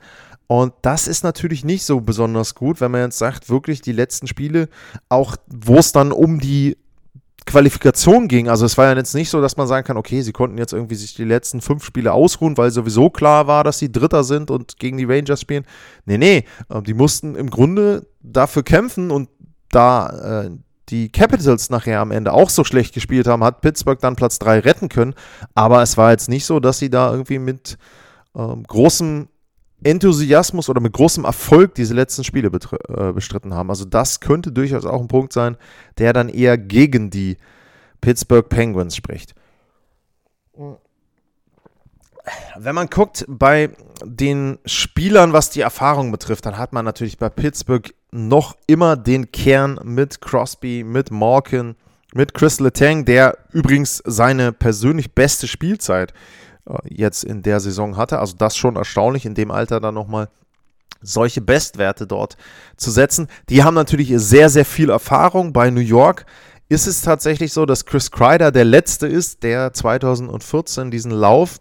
Und 0.48 0.74
das 0.82 1.08
ist 1.08 1.24
natürlich 1.24 1.66
nicht 1.66 1.84
so 1.84 2.00
besonders 2.00 2.56
gut, 2.56 2.80
wenn 2.80 2.92
man 2.92 3.02
jetzt 3.02 3.18
sagt, 3.18 3.50
wirklich 3.50 3.82
die 3.82 3.92
letzten 3.92 4.28
Spiele, 4.28 4.70
auch 5.10 5.36
wo 5.48 5.76
es 5.76 5.92
dann 5.92 6.14
um 6.14 6.40
die 6.40 6.78
Qualifikation 7.46 8.28
ging. 8.28 8.50
Also 8.50 8.66
es 8.66 8.78
war 8.78 8.86
ja 8.86 8.96
jetzt 8.96 9.16
nicht 9.16 9.30
so, 9.30 9.42
dass 9.42 9.58
man 9.58 9.68
sagen 9.68 9.88
kann, 9.88 9.98
okay, 9.98 10.22
sie 10.22 10.34
konnten 10.34 10.58
jetzt 10.58 10.74
irgendwie 10.74 10.96
sich 10.96 11.16
die 11.16 11.24
letzten 11.24 11.62
fünf 11.62 11.84
Spiele 11.84 12.14
ausruhen, 12.14 12.58
weil 12.58 12.72
sowieso 12.72 13.10
klar 13.10 13.48
war, 13.48 13.64
dass 13.64 13.80
sie 13.80 13.92
Dritter 13.92 14.24
sind 14.24 14.52
und 14.52 14.78
gegen 14.80 14.98
die 14.98 15.06
Rangers 15.06 15.42
spielen. 15.42 15.66
Nee, 16.06 16.18
nee, 16.18 16.46
ähm, 16.70 16.84
die 16.84 16.94
mussten 16.94 17.36
im 17.36 17.50
Grunde 17.50 18.06
dafür 18.22 18.64
kämpfen 18.64 19.12
und 19.12 19.30
da 19.70 20.44
äh, 20.46 20.50
die 20.90 21.10
Capitals 21.10 21.70
nachher 21.70 22.00
am 22.00 22.12
Ende 22.12 22.32
auch 22.32 22.50
so 22.50 22.64
schlecht 22.64 22.94
gespielt 22.94 23.28
haben, 23.28 23.44
hat 23.44 23.62
Pittsburgh 23.62 24.00
dann 24.00 24.16
Platz 24.16 24.40
3 24.40 24.60
retten 24.60 24.90
können. 24.90 25.16
Aber 25.56 25.82
es 25.82 25.98
war 25.98 26.12
jetzt 26.12 26.30
nicht 26.30 26.46
so, 26.46 26.60
dass 26.60 26.80
sie 26.80 26.90
da 26.90 27.12
irgendwie 27.12 27.40
mit 27.40 27.78
ähm, 28.36 28.64
großem 28.64 29.28
Enthusiasmus 29.84 30.70
oder 30.70 30.82
mit 30.82 30.94
großem 30.94 31.24
Erfolg 31.26 31.76
diese 31.76 31.94
letzten 31.94 32.24
Spiele 32.24 32.48
äh, 32.48 33.14
bestritten 33.14 33.54
haben. 33.54 33.70
Also 33.70 33.86
das 33.86 34.20
könnte 34.20 34.52
durchaus 34.52 34.86
auch 34.86 35.02
ein 35.02 35.08
Punkt 35.08 35.34
sein, 35.34 35.56
der 35.98 36.14
dann 36.14 36.30
eher 36.30 36.58
gegen 36.58 37.10
die 37.10 37.38
Pittsburgh 38.02 38.48
Penguins 38.48 38.96
spricht. 38.96 39.36
Wenn 42.58 42.76
man 42.76 42.88
guckt 42.88 43.26
bei 43.28 43.70
den 44.04 44.58
Spielern, 44.66 45.32
was 45.32 45.52
die 45.52 45.62
Erfahrung 45.62 46.12
betrifft, 46.12 46.46
dann 46.46 46.58
hat 46.58 46.74
man 46.74 46.84
natürlich 46.84 47.18
bei 47.18 47.30
Pittsburgh 47.30 47.94
noch 48.12 48.58
immer 48.66 48.96
den 48.96 49.32
Kern 49.32 49.80
mit 49.84 50.22
Crosby, 50.22 50.84
mit 50.84 51.12
Malkin, 51.12 51.76
mit 52.14 52.34
Chris 52.34 52.60
Letang, 52.60 53.06
der 53.06 53.38
übrigens 53.52 54.02
seine 54.06 54.52
persönlich 54.52 55.14
beste 55.14 55.48
Spielzeit 55.48 56.12
äh, 56.12 56.16
jetzt 56.90 57.24
in 57.24 57.42
der 57.44 57.60
Saison 57.60 57.98
hatte. 57.98 58.20
Also 58.20 58.36
das 58.38 58.58
schon 58.58 58.76
erstaunlich, 58.76 59.26
in 59.26 59.36
dem 59.36 59.52
Alter 59.52 59.80
dann 59.80 59.94
nochmal 59.94 60.30
solche 61.02 61.42
Bestwerte 61.42 62.08
dort 62.08 62.38
zu 62.76 62.92
setzen. 62.92 63.28
Die 63.50 63.64
haben 63.64 63.76
natürlich 63.76 64.12
sehr, 64.16 64.50
sehr 64.50 64.66
viel 64.66 64.90
Erfahrung. 64.90 65.54
Bei 65.54 65.70
New 65.70 65.82
York 65.82 66.26
ist 66.70 66.88
es 66.88 67.02
tatsächlich 67.02 67.54
so, 67.54 67.66
dass 67.66 67.86
Chris 67.86 68.12
Kreider 68.12 68.52
der 68.52 68.66
Letzte 68.66 69.08
ist, 69.08 69.44
der 69.44 69.74
2014 69.74 70.92
diesen 70.92 71.12
Lauf 71.12 71.60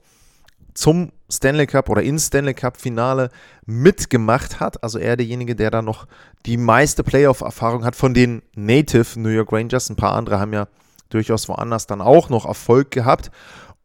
zum 0.75 1.13
Stanley 1.31 1.67
Cup 1.67 1.89
oder 1.89 2.03
ins 2.03 2.27
Stanley 2.27 2.55
Cup 2.55 2.81
Finale 2.81 3.31
mitgemacht 3.65 4.61
hat. 4.61 4.83
Also 4.83 4.99
er 4.99 5.17
derjenige, 5.17 5.57
der 5.57 5.71
da 5.71 5.83
noch 5.83 6.07
die 6.45 6.57
meiste 6.57 7.03
Playoff-Erfahrung 7.03 7.85
hat 7.85 7.97
von 7.97 8.15
den 8.15 8.43
Native 8.55 9.19
New 9.19 9.29
York 9.29 9.53
Rangers. 9.53 9.91
Ein 9.91 9.97
paar 9.97 10.15
andere 10.15 10.39
haben 10.39 10.53
ja 10.53 10.69
durchaus 11.09 11.49
woanders 11.49 11.87
dann 11.87 12.01
auch 12.01 12.29
noch 12.29 12.47
Erfolg 12.47 12.91
gehabt. 12.91 13.31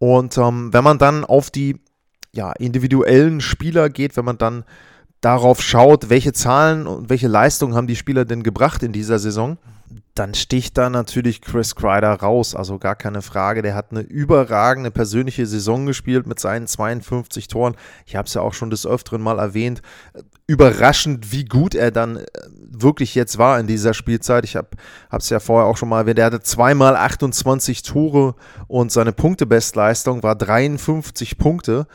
Und 0.01 0.35
ähm, 0.39 0.73
wenn 0.73 0.83
man 0.83 0.97
dann 0.97 1.23
auf 1.23 1.51
die 1.51 1.79
ja, 2.33 2.53
individuellen 2.53 3.39
Spieler 3.39 3.87
geht, 3.87 4.17
wenn 4.17 4.25
man 4.25 4.39
dann 4.39 4.63
darauf 5.21 5.61
schaut, 5.61 6.09
welche 6.09 6.33
Zahlen 6.33 6.87
und 6.87 7.11
welche 7.11 7.27
Leistungen 7.27 7.75
haben 7.75 7.85
die 7.85 7.95
Spieler 7.95 8.25
denn 8.25 8.41
gebracht 8.41 8.81
in 8.81 8.93
dieser 8.93 9.19
Saison, 9.19 9.59
dann 10.15 10.33
sticht 10.33 10.77
da 10.77 10.89
natürlich 10.89 11.41
Chris 11.41 11.75
Kreider 11.75 12.13
raus. 12.13 12.55
Also 12.55 12.77
gar 12.77 12.95
keine 12.95 13.21
Frage. 13.21 13.61
Der 13.61 13.75
hat 13.75 13.91
eine 13.91 14.01
überragende 14.01 14.91
persönliche 14.91 15.45
Saison 15.45 15.85
gespielt 15.85 16.27
mit 16.27 16.39
seinen 16.39 16.67
52 16.67 17.47
Toren. 17.47 17.75
Ich 18.05 18.15
habe 18.15 18.27
es 18.27 18.33
ja 18.33 18.41
auch 18.41 18.53
schon 18.53 18.69
des 18.69 18.85
Öfteren 18.85 19.21
mal 19.21 19.39
erwähnt. 19.39 19.81
Überraschend, 20.47 21.31
wie 21.31 21.45
gut 21.45 21.75
er 21.75 21.91
dann 21.91 22.17
äh, 22.17 22.25
wirklich 22.69 23.15
jetzt 23.15 23.37
war 23.37 23.59
in 23.59 23.67
dieser 23.67 23.93
Spielzeit. 23.93 24.43
Ich 24.43 24.55
habe 24.55 24.69
es 25.11 25.29
ja 25.29 25.39
vorher 25.39 25.67
auch 25.67 25.77
schon 25.77 25.89
mal 25.89 26.01
erwähnt. 26.01 26.19
Er 26.19 26.25
hatte 26.25 26.41
zweimal 26.41 26.95
28 26.95 27.83
Tore 27.83 28.35
und 28.67 28.91
seine 28.91 29.13
Punktebestleistung 29.13 30.23
war 30.23 30.35
53 30.35 31.37
Punkte 31.37 31.87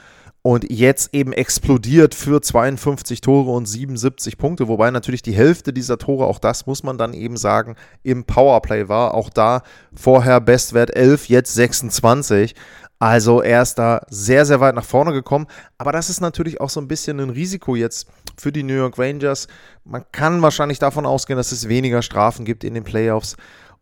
und 0.47 0.71
jetzt 0.71 1.13
eben 1.13 1.33
explodiert 1.33 2.15
für 2.15 2.41
52 2.41 3.21
Tore 3.21 3.51
und 3.51 3.67
77 3.67 4.39
Punkte, 4.39 4.69
wobei 4.69 4.93
natürlich 4.93 5.23
die 5.23 5.35
Hälfte 5.35 5.73
dieser 5.73 5.99
Tore, 5.99 6.27
auch 6.27 6.39
das 6.39 6.67
muss 6.67 6.85
man 6.85 6.99
dann 6.99 7.15
eben 7.15 7.37
sagen, 7.37 7.75
im 8.05 8.23
Powerplay 8.23 8.89
war. 8.89 9.15
Auch 9.15 9.29
da 9.29 9.65
vorher 9.93 10.41
Bestwert 10.41 10.95
11, 10.95 11.29
jetzt 11.31 11.53
26. 11.53 12.55
Also 13.01 13.43
er 13.43 13.61
ist 13.61 13.75
da 13.75 14.03
sehr, 14.09 14.47
sehr 14.47 14.61
weit 14.61 14.77
nach 14.77 14.85
vorne 14.85 15.13
gekommen. 15.13 15.49
Aber 15.79 15.91
das 15.91 16.11
ist 16.11 16.21
natürlich 16.21 16.61
auch 16.61 16.71
so 16.71 16.81
ein 16.81 16.87
bisschen 16.87 17.19
ein 17.19 17.31
Risiko 17.31 17.75
jetzt 17.75 18.07
für 18.39 18.53
die 18.53 18.63
New 18.63 18.75
York 18.75 19.01
Rangers. 19.01 19.49
Man 19.85 20.05
kann 20.13 20.43
wahrscheinlich 20.43 20.79
davon 20.79 21.07
ausgehen, 21.07 21.37
dass 21.37 21.51
es 21.51 21.69
weniger 21.69 22.03
Strafen 22.03 22.45
gibt 22.45 22.63
in 22.63 22.75
den 22.75 22.85
Playoffs. 22.85 23.37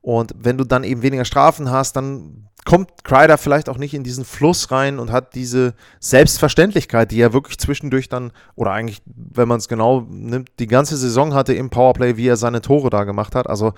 Und 0.04 0.34
wenn 0.38 0.58
du 0.58 0.64
dann 0.64 0.84
eben 0.84 1.00
weniger 1.00 1.24
Strafen 1.24 1.70
hast, 1.70 1.96
dann 1.96 2.50
kommt 2.66 3.04
Kreider 3.04 3.38
vielleicht 3.38 3.70
auch 3.70 3.78
nicht 3.78 3.94
in 3.94 4.04
diesen 4.04 4.26
Fluss 4.26 4.70
rein 4.70 4.98
und 4.98 5.10
hat 5.10 5.34
diese 5.34 5.72
Selbstverständlichkeit, 5.98 7.10
die 7.10 7.22
er 7.22 7.32
wirklich 7.32 7.56
zwischendurch 7.56 8.10
dann, 8.10 8.30
oder 8.54 8.72
eigentlich, 8.72 9.00
wenn 9.06 9.48
man 9.48 9.56
es 9.60 9.66
genau 9.66 10.02
nimmt, 10.10 10.50
die 10.58 10.66
ganze 10.66 10.98
Saison 10.98 11.32
hatte 11.32 11.54
im 11.54 11.70
Powerplay, 11.70 12.18
wie 12.18 12.28
er 12.28 12.36
seine 12.36 12.60
Tore 12.60 12.90
da 12.90 13.04
gemacht 13.04 13.34
hat. 13.34 13.48
Also 13.48 13.72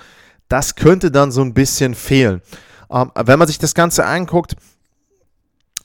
das 0.48 0.74
könnte 0.74 1.12
dann 1.12 1.30
so 1.30 1.42
ein 1.42 1.54
bisschen 1.54 1.94
fehlen. 1.94 2.42
Ähm, 2.90 3.12
wenn 3.14 3.38
man 3.38 3.46
sich 3.46 3.58
das 3.58 3.74
Ganze 3.74 4.04
anguckt, 4.04 4.56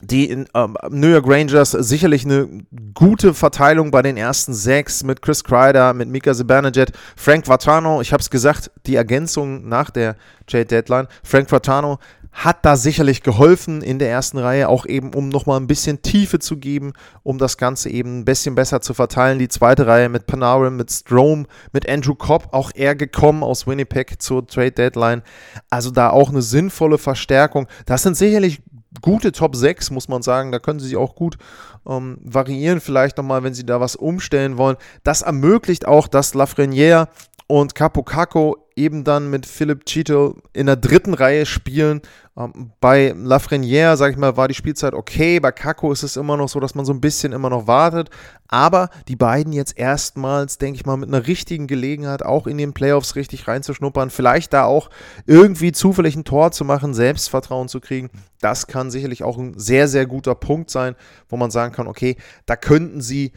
die 0.02 0.28
in, 0.28 0.46
ähm, 0.54 0.76
New 0.90 1.08
York 1.08 1.26
Rangers 1.26 1.70
sicherlich 1.70 2.24
eine 2.24 2.48
gute 2.92 3.34
Verteilung 3.34 3.90
bei 3.92 4.02
den 4.02 4.16
ersten 4.16 4.52
sechs 4.52 5.04
mit 5.04 5.22
Chris 5.22 5.44
Kreider, 5.44 5.94
mit 5.94 6.08
Mika 6.08 6.34
Zibanejad, 6.34 6.92
Frank 7.16 7.46
Vatrano. 7.46 8.00
Ich 8.00 8.12
habe 8.12 8.20
es 8.20 8.28
gesagt, 8.28 8.70
die 8.86 8.96
Ergänzung 8.96 9.68
nach 9.68 9.90
der 9.90 10.16
Trade 10.46 10.66
Deadline. 10.66 11.06
Frank 11.22 11.48
Vatrano 11.48 11.98
hat 12.32 12.64
da 12.64 12.76
sicherlich 12.76 13.22
geholfen 13.22 13.82
in 13.82 13.98
der 13.98 14.10
ersten 14.10 14.38
Reihe, 14.38 14.68
auch 14.68 14.86
eben 14.86 15.12
um 15.14 15.28
nochmal 15.28 15.60
ein 15.60 15.66
bisschen 15.66 16.00
Tiefe 16.02 16.38
zu 16.38 16.56
geben, 16.56 16.94
um 17.22 17.38
das 17.38 17.58
Ganze 17.58 17.90
eben 17.90 18.20
ein 18.20 18.24
bisschen 18.24 18.54
besser 18.54 18.80
zu 18.80 18.94
verteilen. 18.94 19.38
Die 19.38 19.48
zweite 19.48 19.86
Reihe 19.86 20.08
mit 20.08 20.26
Panarin, 20.26 20.76
mit 20.76 20.90
Strome, 20.90 21.44
mit 21.72 21.88
Andrew 21.88 22.14
Cobb, 22.14 22.48
auch 22.52 22.70
er 22.74 22.96
gekommen 22.96 23.42
aus 23.42 23.66
Winnipeg 23.66 24.20
zur 24.20 24.46
Trade 24.46 24.72
Deadline. 24.72 25.22
Also 25.68 25.90
da 25.90 26.08
auch 26.08 26.30
eine 26.30 26.42
sinnvolle 26.42 26.96
Verstärkung. 26.96 27.68
Das 27.84 28.02
sind 28.02 28.16
sicherlich 28.16 28.62
gute 29.00 29.32
Top 29.32 29.56
6, 29.56 29.90
muss 29.90 30.08
man 30.08 30.22
sagen. 30.22 30.52
Da 30.52 30.58
können 30.58 30.80
sie 30.80 30.88
sich 30.88 30.96
auch 30.96 31.14
gut 31.14 31.38
ähm, 31.86 32.18
variieren, 32.22 32.80
vielleicht 32.80 33.16
nochmal, 33.16 33.42
wenn 33.42 33.54
sie 33.54 33.64
da 33.64 33.80
was 33.80 33.96
umstellen 33.96 34.58
wollen. 34.58 34.76
Das 35.04 35.22
ermöglicht 35.22 35.86
auch, 35.86 36.08
dass 36.08 36.34
Lafreniere 36.34 37.08
und 37.46 37.74
Capo 37.74 38.02
Caco 38.02 38.61
eben 38.76 39.04
dann 39.04 39.30
mit 39.30 39.46
Philipp 39.46 39.84
Cheeto 39.86 40.36
in 40.52 40.66
der 40.66 40.76
dritten 40.76 41.14
Reihe 41.14 41.46
spielen. 41.46 42.02
Ähm, 42.36 42.72
bei 42.80 43.14
Lafreniere, 43.16 43.96
sag 43.96 44.12
ich 44.12 44.16
mal, 44.16 44.36
war 44.36 44.48
die 44.48 44.54
Spielzeit 44.54 44.94
okay. 44.94 45.40
Bei 45.40 45.52
Caco 45.52 45.92
ist 45.92 46.02
es 46.02 46.16
immer 46.16 46.36
noch 46.36 46.48
so, 46.48 46.60
dass 46.60 46.74
man 46.74 46.84
so 46.84 46.92
ein 46.92 47.00
bisschen 47.00 47.32
immer 47.32 47.50
noch 47.50 47.66
wartet. 47.66 48.10
Aber 48.48 48.90
die 49.08 49.16
beiden 49.16 49.52
jetzt 49.52 49.78
erstmals, 49.78 50.58
denke 50.58 50.76
ich 50.76 50.86
mal, 50.86 50.96
mit 50.96 51.08
einer 51.08 51.26
richtigen 51.26 51.66
Gelegenheit 51.66 52.22
auch 52.22 52.46
in 52.46 52.58
den 52.58 52.72
Playoffs 52.72 53.16
richtig 53.16 53.48
reinzuschnuppern. 53.48 54.10
Vielleicht 54.10 54.52
da 54.52 54.64
auch 54.64 54.90
irgendwie 55.26 55.72
zufällig 55.72 56.16
ein 56.16 56.24
Tor 56.24 56.52
zu 56.52 56.64
machen, 56.64 56.94
Selbstvertrauen 56.94 57.68
zu 57.68 57.80
kriegen. 57.80 58.10
Das 58.40 58.66
kann 58.66 58.90
sicherlich 58.90 59.22
auch 59.22 59.38
ein 59.38 59.58
sehr, 59.58 59.88
sehr 59.88 60.06
guter 60.06 60.34
Punkt 60.34 60.70
sein, 60.70 60.96
wo 61.28 61.36
man 61.36 61.50
sagen 61.50 61.74
kann, 61.74 61.86
okay, 61.86 62.16
da 62.46 62.56
könnten 62.56 63.00
sie 63.00 63.32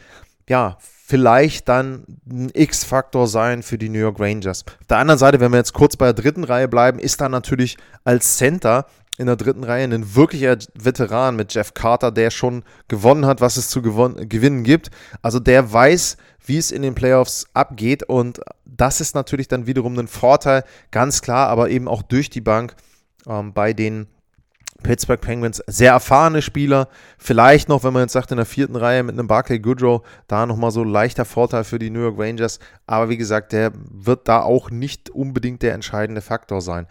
ja, 0.47 0.77
vielleicht 1.07 1.69
dann 1.69 2.03
ein 2.27 2.49
X-Faktor 2.51 3.27
sein 3.27 3.61
für 3.61 3.77
die 3.77 3.89
New 3.89 3.99
York 3.99 4.19
Rangers. 4.19 4.65
Auf 4.67 4.87
der 4.87 4.97
anderen 4.97 5.19
Seite, 5.19 5.39
wenn 5.39 5.51
wir 5.51 5.57
jetzt 5.57 5.73
kurz 5.73 5.95
bei 5.97 6.05
der 6.05 6.13
dritten 6.13 6.43
Reihe 6.43 6.67
bleiben, 6.67 6.97
ist 6.97 7.21
da 7.21 7.29
natürlich 7.29 7.77
als 8.03 8.37
Center 8.37 8.87
in 9.17 9.27
der 9.27 9.35
dritten 9.35 9.63
Reihe 9.63 9.83
ein 9.83 10.15
wirklicher 10.15 10.57
Veteran 10.73 11.35
mit 11.35 11.53
Jeff 11.53 11.75
Carter, 11.75 12.11
der 12.11 12.31
schon 12.31 12.63
gewonnen 12.87 13.27
hat, 13.27 13.39
was 13.39 13.55
es 13.55 13.69
zu 13.69 13.83
gewinnen 13.83 14.63
gibt. 14.63 14.89
Also 15.21 15.39
der 15.39 15.71
weiß, 15.71 16.17
wie 16.43 16.57
es 16.57 16.71
in 16.71 16.81
den 16.81 16.95
Playoffs 16.95 17.45
abgeht 17.53 18.03
und 18.03 18.41
das 18.65 18.99
ist 18.99 19.13
natürlich 19.13 19.47
dann 19.47 19.67
wiederum 19.67 19.97
ein 19.99 20.07
Vorteil, 20.07 20.63
ganz 20.91 21.21
klar, 21.21 21.49
aber 21.49 21.69
eben 21.69 21.87
auch 21.87 22.01
durch 22.01 22.29
die 22.29 22.41
Bank 22.41 22.75
ähm, 23.27 23.53
bei 23.53 23.73
den 23.73 24.07
Pittsburgh 24.83 25.19
Penguins, 25.19 25.63
sehr 25.67 25.91
erfahrene 25.91 26.41
Spieler. 26.41 26.87
Vielleicht 27.17 27.69
noch, 27.69 27.83
wenn 27.83 27.93
man 27.93 28.03
jetzt 28.03 28.13
sagt, 28.13 28.31
in 28.31 28.37
der 28.37 28.45
vierten 28.45 28.75
Reihe 28.75 29.03
mit 29.03 29.13
einem 29.13 29.27
Barclay 29.27 29.59
Goodrow, 29.59 30.01
da 30.27 30.45
nochmal 30.45 30.71
so 30.71 30.83
leichter 30.83 31.25
Vorteil 31.25 31.63
für 31.63 31.79
die 31.79 31.89
New 31.89 32.01
York 32.01 32.19
Rangers. 32.19 32.59
Aber 32.85 33.09
wie 33.09 33.17
gesagt, 33.17 33.51
der 33.51 33.71
wird 33.89 34.27
da 34.27 34.41
auch 34.41 34.69
nicht 34.69 35.09
unbedingt 35.09 35.61
der 35.61 35.73
entscheidende 35.73 36.21
Faktor 36.21 36.61
sein. 36.61 36.87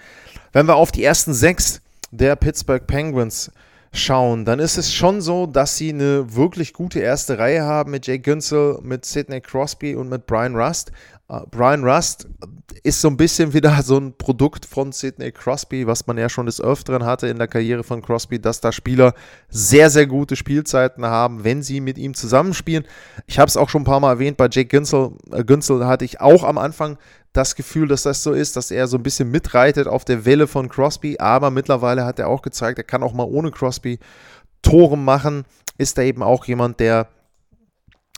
Wenn 0.52 0.66
wir 0.66 0.76
auf 0.76 0.92
die 0.92 1.04
ersten 1.04 1.34
sechs 1.34 1.80
der 2.10 2.36
Pittsburgh 2.36 2.86
Penguins 2.86 3.52
schauen, 3.92 4.44
dann 4.44 4.58
ist 4.58 4.76
es 4.76 4.92
schon 4.92 5.20
so, 5.20 5.46
dass 5.46 5.76
sie 5.76 5.90
eine 5.90 6.34
wirklich 6.34 6.72
gute 6.72 6.98
erste 6.98 7.38
Reihe 7.38 7.62
haben 7.62 7.92
mit 7.92 8.06
Jay 8.06 8.18
Günzel, 8.18 8.78
mit 8.82 9.04
Sidney 9.04 9.40
Crosby 9.40 9.94
und 9.94 10.08
mit 10.08 10.26
Brian 10.26 10.56
Rust. 10.56 10.90
Uh, 11.26 11.40
Brian 11.50 11.84
Rust 11.84 12.28
ist 12.82 13.00
so 13.00 13.08
ein 13.08 13.16
bisschen 13.16 13.54
wieder 13.54 13.82
so 13.82 13.96
ein 13.96 14.16
Produkt 14.18 14.66
von 14.66 14.92
Sidney 14.92 15.32
Crosby, 15.32 15.86
was 15.86 16.06
man 16.06 16.18
ja 16.18 16.28
schon 16.28 16.44
des 16.44 16.60
Öfteren 16.60 17.06
hatte 17.06 17.28
in 17.28 17.38
der 17.38 17.48
Karriere 17.48 17.82
von 17.82 18.02
Crosby, 18.02 18.38
dass 18.38 18.60
da 18.60 18.72
Spieler 18.72 19.14
sehr, 19.48 19.88
sehr 19.88 20.06
gute 20.06 20.36
Spielzeiten 20.36 21.06
haben, 21.06 21.42
wenn 21.42 21.62
sie 21.62 21.80
mit 21.80 21.96
ihm 21.96 22.12
zusammenspielen. 22.12 22.84
Ich 23.26 23.38
habe 23.38 23.48
es 23.48 23.56
auch 23.56 23.70
schon 23.70 23.82
ein 23.82 23.86
paar 23.86 24.00
Mal 24.00 24.10
erwähnt, 24.10 24.36
bei 24.36 24.48
Jake 24.50 24.66
Günzel, 24.66 25.12
äh, 25.32 25.44
Günzel 25.44 25.86
hatte 25.86 26.04
ich 26.04 26.20
auch 26.20 26.44
am 26.44 26.58
Anfang 26.58 26.98
das 27.32 27.56
Gefühl, 27.56 27.88
dass 27.88 28.02
das 28.02 28.22
so 28.22 28.32
ist, 28.32 28.56
dass 28.56 28.70
er 28.70 28.86
so 28.86 28.98
ein 28.98 29.02
bisschen 29.02 29.30
mitreitet 29.30 29.88
auf 29.88 30.04
der 30.04 30.26
Welle 30.26 30.46
von 30.46 30.68
Crosby, 30.68 31.16
aber 31.18 31.50
mittlerweile 31.50 32.04
hat 32.04 32.18
er 32.18 32.28
auch 32.28 32.42
gezeigt, 32.42 32.78
er 32.78 32.84
kann 32.84 33.02
auch 33.02 33.14
mal 33.14 33.24
ohne 33.24 33.50
Crosby 33.50 33.98
Tore 34.60 34.98
machen. 34.98 35.44
Ist 35.78 35.98
er 35.98 36.04
eben 36.04 36.22
auch 36.22 36.44
jemand, 36.44 36.80
der 36.80 37.08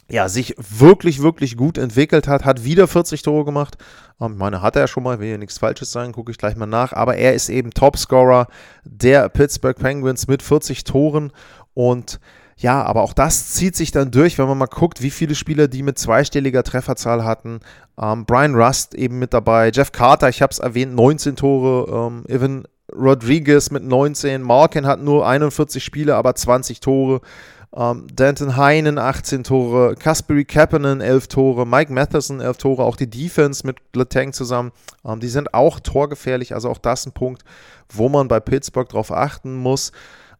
ja, 0.09 0.29
sich 0.29 0.55
wirklich, 0.57 1.21
wirklich 1.21 1.57
gut 1.57 1.77
entwickelt 1.77 2.27
hat, 2.27 2.45
hat 2.45 2.63
wieder 2.63 2.87
40 2.87 3.21
Tore 3.21 3.45
gemacht. 3.45 3.77
Ähm, 4.21 4.33
ich 4.33 4.37
meine, 4.37 4.61
hat 4.61 4.75
er 4.75 4.83
ja 4.83 4.87
schon 4.87 5.03
mal, 5.03 5.19
will 5.19 5.29
ja 5.29 5.37
nichts 5.37 5.57
Falsches 5.57 5.91
sagen, 5.91 6.13
gucke 6.13 6.31
ich 6.31 6.37
gleich 6.37 6.55
mal 6.55 6.65
nach. 6.65 6.93
Aber 6.93 7.17
er 7.17 7.33
ist 7.33 7.49
eben 7.49 7.71
Topscorer 7.71 8.47
der 8.83 9.27
Pittsburgh 9.29 9.77
Penguins 9.77 10.27
mit 10.27 10.41
40 10.41 10.85
Toren. 10.85 11.31
Und 11.73 12.19
ja, 12.55 12.83
aber 12.83 13.03
auch 13.03 13.13
das 13.13 13.51
zieht 13.51 13.75
sich 13.75 13.91
dann 13.91 14.09
durch, 14.09 14.37
wenn 14.39 14.47
man 14.47 14.57
mal 14.57 14.65
guckt, 14.65 15.03
wie 15.03 15.11
viele 15.11 15.35
Spieler 15.35 15.67
die 15.67 15.83
mit 15.83 15.99
zweistelliger 15.99 16.63
Trefferzahl 16.63 17.23
hatten. 17.23 17.59
Ähm, 18.01 18.25
Brian 18.25 18.55
Rust 18.55 18.95
eben 18.95 19.19
mit 19.19 19.33
dabei, 19.33 19.69
Jeff 19.71 19.91
Carter, 19.91 20.29
ich 20.29 20.41
habe 20.41 20.51
es 20.51 20.59
erwähnt, 20.59 20.95
19 20.95 21.35
Tore, 21.35 22.07
ähm, 22.07 22.23
Evan 22.27 22.63
Rodriguez 22.91 23.69
mit 23.69 23.83
19, 23.83 24.41
Malkin 24.41 24.87
hat 24.87 25.01
nur 25.01 25.27
41 25.27 25.83
Spiele, 25.83 26.15
aber 26.15 26.33
20 26.33 26.79
Tore. 26.79 27.21
Ähm, 27.77 28.07
Danton 28.11 28.57
Heinen 28.57 28.97
18 28.97 29.43
Tore, 29.43 29.95
Kasperi 29.95 30.45
Kapanen 30.45 30.99
11 30.99 31.27
Tore, 31.27 31.67
Mike 31.67 31.93
Matheson 31.93 32.41
11 32.41 32.57
Tore, 32.57 32.83
auch 32.83 32.95
die 32.95 33.07
Defense 33.09 33.65
mit 33.67 33.77
Letang 33.93 34.33
zusammen, 34.33 34.71
ähm, 35.05 35.19
die 35.19 35.27
sind 35.27 35.53
auch 35.53 35.79
torgefährlich, 35.79 36.55
also 36.55 36.71
auch 36.71 36.79
das 36.79 37.05
ein 37.05 37.11
Punkt, 37.11 37.43
wo 37.89 38.09
man 38.09 38.27
bei 38.27 38.39
Pittsburgh 38.39 38.89
drauf 38.89 39.11
achten 39.11 39.55
muss. 39.55 39.91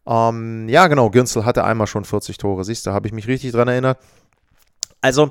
Ähm, 0.04 0.68
ja, 0.68 0.88
genau, 0.88 1.10
Günzel 1.10 1.44
hatte 1.44 1.62
einmal 1.62 1.86
schon 1.86 2.04
40 2.04 2.38
Tore, 2.38 2.64
siehst 2.64 2.86
du, 2.86 2.90
habe 2.90 3.06
ich 3.06 3.12
mich 3.12 3.28
richtig 3.28 3.52
dran 3.52 3.68
erinnert. 3.68 3.98
Also, 5.00 5.30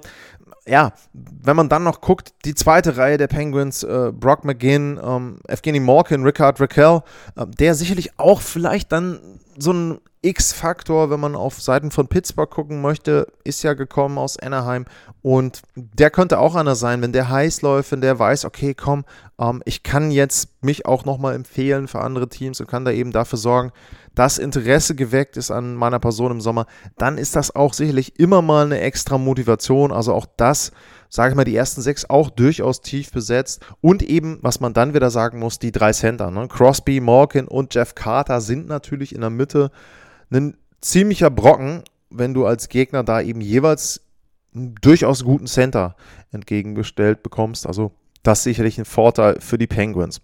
ja, 0.65 0.93
wenn 1.11 1.57
man 1.57 1.67
dann 1.67 1.83
noch 1.83 1.99
guckt, 1.99 2.33
die 2.45 2.55
zweite 2.55 2.95
Reihe 2.95 3.17
der 3.17 3.27
Penguins, 3.27 3.83
äh, 3.83 4.13
Brock 4.13 4.45
McGinn, 4.45 4.97
ähm, 5.03 5.39
Evgeny 5.45 5.81
Malkin, 5.81 6.23
Ricard 6.23 6.61
Raquel, 6.61 7.01
äh, 7.35 7.45
der 7.47 7.75
sicherlich 7.75 8.17
auch 8.17 8.39
vielleicht 8.39 8.93
dann 8.93 9.19
so 9.57 9.73
ein 9.73 9.99
X-Faktor, 10.21 11.09
wenn 11.09 11.19
man 11.19 11.35
auf 11.35 11.61
Seiten 11.61 11.91
von 11.91 12.07
Pittsburgh 12.07 12.49
gucken 12.49 12.81
möchte, 12.81 13.27
ist 13.43 13.63
ja 13.63 13.73
gekommen 13.73 14.17
aus 14.17 14.37
Anaheim 14.37 14.85
und 15.21 15.61
der 15.75 16.09
könnte 16.09 16.39
auch 16.39 16.55
einer 16.55 16.75
sein, 16.75 17.01
wenn 17.01 17.13
der 17.13 17.29
heiß 17.29 17.61
läuft, 17.61 17.91
wenn 17.91 18.01
der 18.01 18.17
weiß, 18.17 18.45
okay, 18.45 18.73
komm, 18.73 19.05
ähm, 19.39 19.61
ich 19.65 19.83
kann 19.83 20.11
jetzt 20.11 20.49
mich 20.61 20.85
auch 20.85 21.05
nochmal 21.05 21.35
empfehlen 21.35 21.87
für 21.87 22.01
andere 22.01 22.29
Teams 22.29 22.59
und 22.59 22.67
kann 22.67 22.85
da 22.85 22.91
eben 22.91 23.11
dafür 23.11 23.37
sorgen, 23.37 23.71
dass 24.17 24.39
Interesse 24.39 24.95
geweckt 24.95 25.37
ist 25.37 25.51
an 25.51 25.75
meiner 25.75 25.99
Person 25.99 26.31
im 26.31 26.41
Sommer, 26.41 26.65
dann 26.97 27.19
ist 27.19 27.35
das 27.35 27.55
auch 27.55 27.73
sicherlich 27.73 28.19
immer 28.19 28.41
mal 28.41 28.65
eine 28.65 28.79
extra 28.79 29.19
Motivation. 29.19 29.91
Also 29.91 30.11
auch 30.11 30.25
das, 30.37 30.71
sage 31.07 31.29
ich 31.29 31.35
mal, 31.35 31.43
die 31.43 31.55
ersten 31.55 31.83
sechs 31.83 32.09
auch 32.09 32.31
durchaus 32.31 32.81
tief 32.81 33.11
besetzt. 33.11 33.63
Und 33.79 34.01
eben, 34.01 34.39
was 34.41 34.59
man 34.59 34.73
dann 34.73 34.95
wieder 34.95 35.11
sagen 35.11 35.37
muss, 35.37 35.59
die 35.59 35.71
drei 35.71 35.93
Center. 35.93 36.31
Ne? 36.31 36.47
Crosby, 36.47 36.99
Morgan 36.99 37.47
und 37.47 37.75
Jeff 37.75 37.93
Carter 37.93 38.41
sind 38.41 38.67
natürlich 38.67 39.13
in 39.13 39.21
der 39.21 39.29
Mitte 39.29 39.69
ein 40.31 40.57
ziemlicher 40.81 41.29
Brocken, 41.29 41.83
wenn 42.09 42.33
du 42.33 42.45
als 42.45 42.69
Gegner 42.69 43.03
da 43.03 43.21
eben 43.21 43.41
jeweils 43.41 44.01
einen 44.53 44.75
durchaus 44.81 45.23
guten 45.23 45.47
Center 45.47 45.95
entgegengestellt 46.31 47.23
bekommst. 47.23 47.67
Also 47.67 47.91
das 48.23 48.39
ist 48.39 48.43
sicherlich 48.45 48.77
ein 48.77 48.85
Vorteil 48.85 49.39
für 49.39 49.57
die 49.57 49.67
Penguins. 49.67 50.21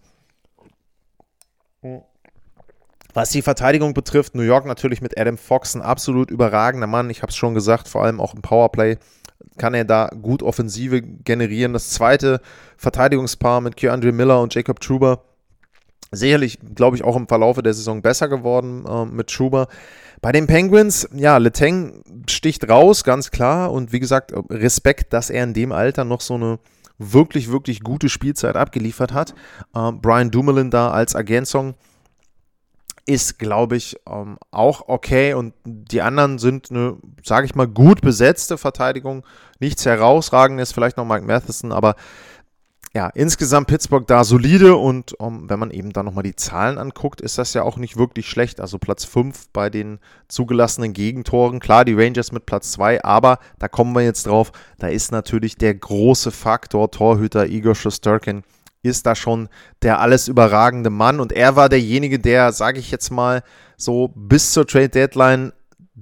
Was 3.14 3.30
die 3.30 3.42
Verteidigung 3.42 3.94
betrifft, 3.94 4.34
New 4.34 4.42
York 4.42 4.66
natürlich 4.66 5.02
mit 5.02 5.20
Adam 5.20 5.38
Fox 5.38 5.76
ein 5.76 5.82
absolut 5.82 6.32
überragender 6.32 6.88
Mann. 6.88 7.10
Ich 7.10 7.22
habe 7.22 7.30
es 7.30 7.36
schon 7.36 7.54
gesagt, 7.54 7.88
vor 7.88 8.04
allem 8.04 8.20
auch 8.20 8.34
im 8.34 8.42
Powerplay 8.42 8.98
kann 9.58 9.74
er 9.74 9.86
da 9.86 10.10
gut 10.22 10.42
Offensive 10.42 11.02
generieren. 11.02 11.74
Das 11.74 11.92
zweite 11.92 12.42
Verteidigungspaar 12.78 13.62
mit 13.62 13.76
Keandre 13.76 14.12
Miller 14.12 14.42
und 14.42 14.56
Jacob 14.56 14.80
Truber 14.80 15.24
sicherlich, 16.16 16.60
glaube 16.76 16.96
ich, 16.96 17.04
auch 17.04 17.16
im 17.16 17.28
Verlaufe 17.28 17.64
der 17.64 17.74
Saison 17.74 18.02
besser 18.02 18.28
geworden 18.28 18.86
äh, 18.88 19.06
mit 19.06 19.28
Truber. 19.28 19.68
Bei 20.22 20.32
den 20.32 20.48
Penguins, 20.48 21.10
ja, 21.14 21.38
Letang 21.38 22.02
sticht 22.30 22.70
raus, 22.70 23.04
ganz 23.04 23.32
klar. 23.32 23.72
Und 23.72 23.92
wie 23.92 24.00
gesagt, 24.00 24.34
Respekt, 24.50 25.12
dass 25.14 25.30
er 25.30 25.44
in 25.44 25.54
dem 25.54 25.72
Alter 25.72 26.06
noch 26.06 26.22
so 26.22 26.36
eine 26.36 26.60
wirklich, 26.98 27.52
wirklich 27.52 27.82
gute 27.82 28.10
Spielzeit 28.10 28.56
abgeliefert 28.56 29.14
hat. 29.14 29.34
Äh, 29.76 29.92
Brian 29.92 30.32
Dumoulin 30.32 30.72
da 30.72 30.92
als 30.92 31.14
Ergänzung 31.14 31.76
ist, 33.06 33.38
glaube 33.38 33.76
ich, 33.76 33.98
ähm, 34.08 34.38
auch 34.52 34.88
okay. 34.88 35.34
Und 35.34 35.54
die 35.66 36.02
anderen 36.02 36.40
sind 36.40 36.72
eine, 36.72 36.98
sage 37.24 37.46
ich 37.46 37.56
mal, 37.56 37.68
gut 37.68 38.02
besetzte 38.02 38.58
Verteidigung. 38.58 39.26
Nichts 39.60 39.86
herausragendes, 39.86 40.72
vielleicht 40.72 40.98
noch 40.98 41.06
Mike 41.06 41.26
Matheson, 41.26 41.72
aber 41.72 41.96
ja, 42.96 43.08
insgesamt 43.08 43.68
Pittsburgh 43.68 44.06
da 44.06 44.24
solide 44.24 44.76
und 44.76 45.20
um, 45.20 45.36
ähm, 45.36 45.50
wenn 45.50 45.58
man 45.58 45.72
eben 45.72 45.94
da 45.94 46.04
nochmal 46.04 46.24
die 46.24 46.36
Zahlen 46.36 46.78
anguckt, 46.78 47.22
ist 47.22 47.40
das 47.40 47.56
ja 47.56 47.64
auch 47.64 47.78
nicht 47.78 47.98
wirklich 47.98 48.30
schlecht. 48.30 48.62
Also 48.62 48.78
Platz 48.78 49.04
5 49.04 49.50
bei 49.52 49.72
den 49.72 50.00
zugelassenen 50.28 50.94
Gegentoren. 50.94 51.60
Klar, 51.60 51.86
die 51.86 51.96
Rangers 51.96 52.32
mit 52.32 52.46
Platz 52.46 52.72
2, 52.74 53.04
aber 53.04 53.40
da 53.58 53.68
kommen 53.68 53.94
wir 53.94 54.04
jetzt 54.04 54.28
drauf, 54.28 54.52
da 54.78 54.88
ist 54.88 55.12
natürlich 55.12 55.58
der 55.58 55.74
große 55.74 56.30
Faktor 56.30 56.92
Torhüter 56.92 57.48
Igor 57.48 57.74
Shosturkin 57.74 58.44
ist 58.84 59.06
da 59.06 59.16
schon 59.16 59.48
der 59.82 60.00
alles 60.00 60.28
überragende 60.28 60.90
Mann 60.90 61.22
und 61.22 61.32
er 61.32 61.56
war 61.56 61.70
derjenige, 61.70 62.20
der, 62.20 62.52
sage 62.52 62.80
ich 62.80 62.92
jetzt 62.92 63.12
mal, 63.12 63.42
so 63.78 64.12
bis 64.14 64.52
zur 64.52 64.68
Trade 64.68 64.90
Deadline 64.90 65.54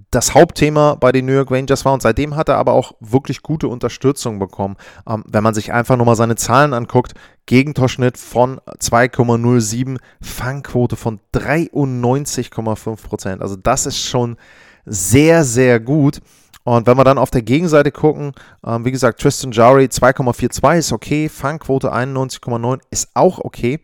das 0.09 0.33
Hauptthema 0.33 0.95
bei 0.95 1.11
den 1.11 1.25
New 1.25 1.33
York 1.33 1.51
Rangers 1.51 1.83
war 1.83 1.93
und 1.93 2.01
seitdem 2.01 2.35
hat 2.35 2.47
er 2.47 2.57
aber 2.57 2.73
auch 2.73 2.93
wirklich 3.01 3.41
gute 3.41 3.67
Unterstützung 3.67 4.39
bekommen. 4.39 4.77
Ähm, 5.07 5.23
wenn 5.27 5.43
man 5.43 5.53
sich 5.53 5.73
einfach 5.73 5.97
nochmal 5.97 6.15
seine 6.15 6.35
Zahlen 6.35 6.73
anguckt, 6.73 7.13
Gegentorschnitt 7.45 8.17
von 8.17 8.59
2,07, 8.79 9.97
Fangquote 10.21 10.95
von 10.95 11.19
93,5 11.33 13.01
Prozent. 13.03 13.41
Also 13.41 13.57
das 13.57 13.85
ist 13.85 13.99
schon 13.99 14.37
sehr, 14.85 15.43
sehr 15.43 15.79
gut. 15.79 16.21
Und 16.63 16.87
wenn 16.87 16.97
wir 16.97 17.03
dann 17.03 17.17
auf 17.17 17.31
der 17.31 17.41
Gegenseite 17.41 17.91
gucken, 17.91 18.33
ähm, 18.65 18.85
wie 18.85 18.91
gesagt, 18.91 19.19
Tristan 19.19 19.51
Jari 19.51 19.85
2,42 19.85 20.77
ist 20.77 20.93
okay, 20.93 21.27
Fangquote 21.27 21.91
91,9 21.91 22.79
ist 22.91 23.09
auch 23.13 23.39
okay. 23.39 23.79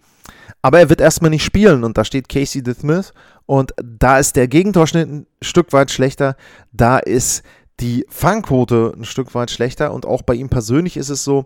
Aber 0.61 0.79
er 0.79 0.89
wird 0.89 1.01
erstmal 1.01 1.31
nicht 1.31 1.43
spielen. 1.43 1.83
Und 1.83 1.97
da 1.97 2.03
steht 2.03 2.29
Casey 2.29 2.63
DeSmith 2.63 3.13
und 3.45 3.73
da 3.81 4.19
ist 4.19 4.35
der 4.35 4.47
Gegentorschnitt 4.47 5.07
ein 5.07 5.27
Stück 5.41 5.73
weit 5.73 5.91
schlechter, 5.91 6.35
da 6.71 6.97
ist 6.97 7.43
die 7.79 8.05
Fangquote 8.09 8.93
ein 8.97 9.05
Stück 9.05 9.35
weit 9.35 9.51
schlechter. 9.51 9.93
Und 9.93 10.05
auch 10.05 10.21
bei 10.21 10.33
ihm 10.33 10.49
persönlich 10.49 10.97
ist 10.97 11.09
es 11.09 11.23
so, 11.23 11.45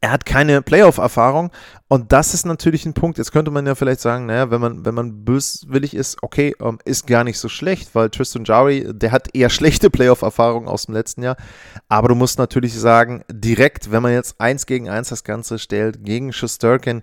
er 0.00 0.10
hat 0.10 0.24
keine 0.24 0.62
Playoff-Erfahrung. 0.62 1.50
Und 1.88 2.12
das 2.12 2.34
ist 2.34 2.46
natürlich 2.46 2.86
ein 2.86 2.94
Punkt. 2.94 3.18
Jetzt 3.18 3.30
könnte 3.30 3.50
man 3.50 3.66
ja 3.66 3.74
vielleicht 3.74 4.00
sagen, 4.00 4.26
naja, 4.26 4.50
wenn 4.50 4.60
man, 4.60 4.84
wenn 4.84 4.94
man 4.94 5.24
böswillig 5.24 5.94
ist, 5.94 6.22
okay, 6.22 6.54
ähm, 6.60 6.78
ist 6.84 7.06
gar 7.06 7.24
nicht 7.24 7.38
so 7.38 7.48
schlecht, 7.48 7.94
weil 7.94 8.10
Tristan 8.10 8.44
Jari, 8.44 8.86
der 8.92 9.12
hat 9.12 9.34
eher 9.34 9.50
schlechte 9.50 9.90
Playoff-Erfahrung 9.90 10.66
aus 10.66 10.86
dem 10.86 10.94
letzten 10.94 11.22
Jahr. 11.22 11.36
Aber 11.88 12.08
du 12.08 12.14
musst 12.14 12.38
natürlich 12.38 12.74
sagen, 12.78 13.24
direkt, 13.30 13.92
wenn 13.92 14.02
man 14.02 14.12
jetzt 14.12 14.40
eins 14.40 14.66
gegen 14.66 14.88
eins 14.88 15.10
das 15.10 15.24
Ganze 15.24 15.58
stellt, 15.58 16.04
gegen 16.04 16.32
Schusterkin, 16.32 17.02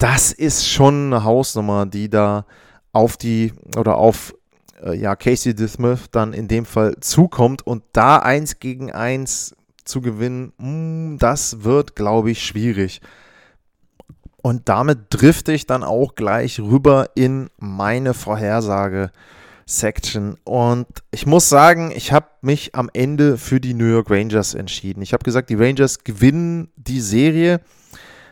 das 0.00 0.32
ist 0.32 0.66
schon 0.66 1.12
eine 1.12 1.24
Hausnummer, 1.24 1.86
die 1.86 2.08
da 2.08 2.46
auf 2.92 3.16
die 3.16 3.52
oder 3.76 3.96
auf 3.98 4.34
äh, 4.82 4.96
ja, 4.96 5.14
Casey 5.14 5.54
DeSmith 5.54 6.10
dann 6.10 6.32
in 6.32 6.48
dem 6.48 6.64
Fall 6.64 6.96
zukommt 7.00 7.66
und 7.66 7.84
da 7.92 8.18
eins 8.18 8.58
gegen 8.58 8.90
eins 8.90 9.54
zu 9.84 10.00
gewinnen, 10.00 10.52
mm, 10.58 11.18
das 11.18 11.64
wird, 11.64 11.94
glaube 11.96 12.30
ich, 12.30 12.44
schwierig. 12.44 13.00
Und 14.42 14.68
damit 14.68 14.98
drifte 15.10 15.52
ich 15.52 15.66
dann 15.66 15.84
auch 15.84 16.14
gleich 16.14 16.60
rüber 16.60 17.10
in 17.14 17.50
meine 17.58 18.14
Vorhersage. 18.14 19.10
Section. 19.70 20.36
Und 20.44 20.86
ich 21.10 21.26
muss 21.26 21.48
sagen, 21.48 21.92
ich 21.94 22.12
habe 22.12 22.26
mich 22.42 22.74
am 22.74 22.90
Ende 22.92 23.38
für 23.38 23.60
die 23.60 23.74
New 23.74 23.86
York 23.86 24.10
Rangers 24.10 24.54
entschieden. 24.54 25.00
Ich 25.00 25.12
habe 25.12 25.22
gesagt, 25.22 25.48
die 25.48 25.54
Rangers 25.54 26.02
gewinnen 26.02 26.70
die 26.76 27.00
Serie. 27.00 27.60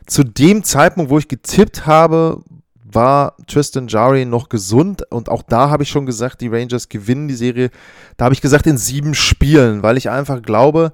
Zu 0.09 0.25
dem 0.25 0.65
Zeitpunkt, 0.65 1.11
wo 1.11 1.19
ich 1.19 1.29
getippt 1.29 1.87
habe, 1.87 2.43
war 2.83 3.37
Tristan 3.47 3.89
Jari 3.89 4.25
noch 4.25 4.49
gesund 4.49 5.03
und 5.11 5.29
auch 5.29 5.43
da 5.43 5.69
habe 5.69 5.83
ich 5.83 5.91
schon 5.91 6.07
gesagt, 6.07 6.41
die 6.41 6.49
Rangers 6.49 6.89
gewinnen 6.89 7.29
die 7.29 7.35
Serie. 7.35 7.71
Da 8.17 8.25
habe 8.25 8.35
ich 8.35 8.41
gesagt 8.41 8.67
in 8.67 8.79
sieben 8.79 9.15
Spielen, 9.15 9.83
weil 9.83 9.99
ich 9.99 10.09
einfach 10.09 10.41
glaube, 10.41 10.93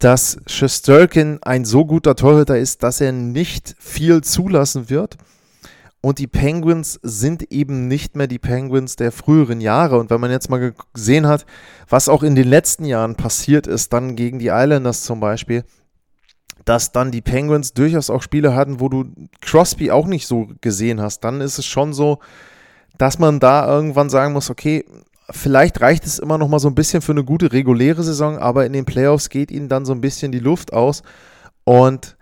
dass 0.00 0.38
Shesterkin 0.48 1.38
ein 1.42 1.64
so 1.64 1.84
guter 1.86 2.16
Torhüter 2.16 2.58
ist, 2.58 2.82
dass 2.82 3.00
er 3.00 3.12
nicht 3.12 3.76
viel 3.78 4.22
zulassen 4.22 4.90
wird. 4.90 5.16
Und 6.00 6.18
die 6.18 6.26
Penguins 6.26 6.98
sind 7.04 7.52
eben 7.52 7.86
nicht 7.86 8.16
mehr 8.16 8.26
die 8.26 8.40
Penguins 8.40 8.96
der 8.96 9.12
früheren 9.12 9.60
Jahre. 9.60 10.00
Und 10.00 10.10
wenn 10.10 10.20
man 10.20 10.32
jetzt 10.32 10.50
mal 10.50 10.74
gesehen 10.92 11.28
hat, 11.28 11.46
was 11.88 12.08
auch 12.08 12.24
in 12.24 12.34
den 12.34 12.48
letzten 12.48 12.84
Jahren 12.84 13.14
passiert 13.14 13.68
ist, 13.68 13.92
dann 13.92 14.16
gegen 14.16 14.40
die 14.40 14.48
Islanders 14.48 15.04
zum 15.04 15.20
Beispiel, 15.20 15.62
dass 16.64 16.92
dann 16.92 17.10
die 17.10 17.22
Penguins 17.22 17.72
durchaus 17.72 18.10
auch 18.10 18.22
Spiele 18.22 18.54
hatten, 18.54 18.80
wo 18.80 18.88
du 18.88 19.04
Crosby 19.40 19.90
auch 19.90 20.06
nicht 20.06 20.26
so 20.26 20.48
gesehen 20.60 21.00
hast, 21.00 21.20
dann 21.20 21.40
ist 21.40 21.58
es 21.58 21.66
schon 21.66 21.92
so, 21.92 22.18
dass 22.98 23.18
man 23.18 23.40
da 23.40 23.66
irgendwann 23.66 24.10
sagen 24.10 24.32
muss, 24.32 24.50
okay, 24.50 24.84
vielleicht 25.30 25.80
reicht 25.80 26.04
es 26.04 26.18
immer 26.18 26.38
noch 26.38 26.48
mal 26.48 26.58
so 26.58 26.68
ein 26.68 26.74
bisschen 26.74 27.02
für 27.02 27.12
eine 27.12 27.24
gute 27.24 27.52
reguläre 27.52 28.02
Saison, 28.02 28.38
aber 28.38 28.66
in 28.66 28.72
den 28.72 28.84
Playoffs 28.84 29.28
geht 29.28 29.50
ihnen 29.50 29.68
dann 29.68 29.84
so 29.84 29.92
ein 29.92 30.00
bisschen 30.00 30.32
die 30.32 30.38
Luft 30.38 30.72
aus. 30.72 31.02
Und 31.64 32.16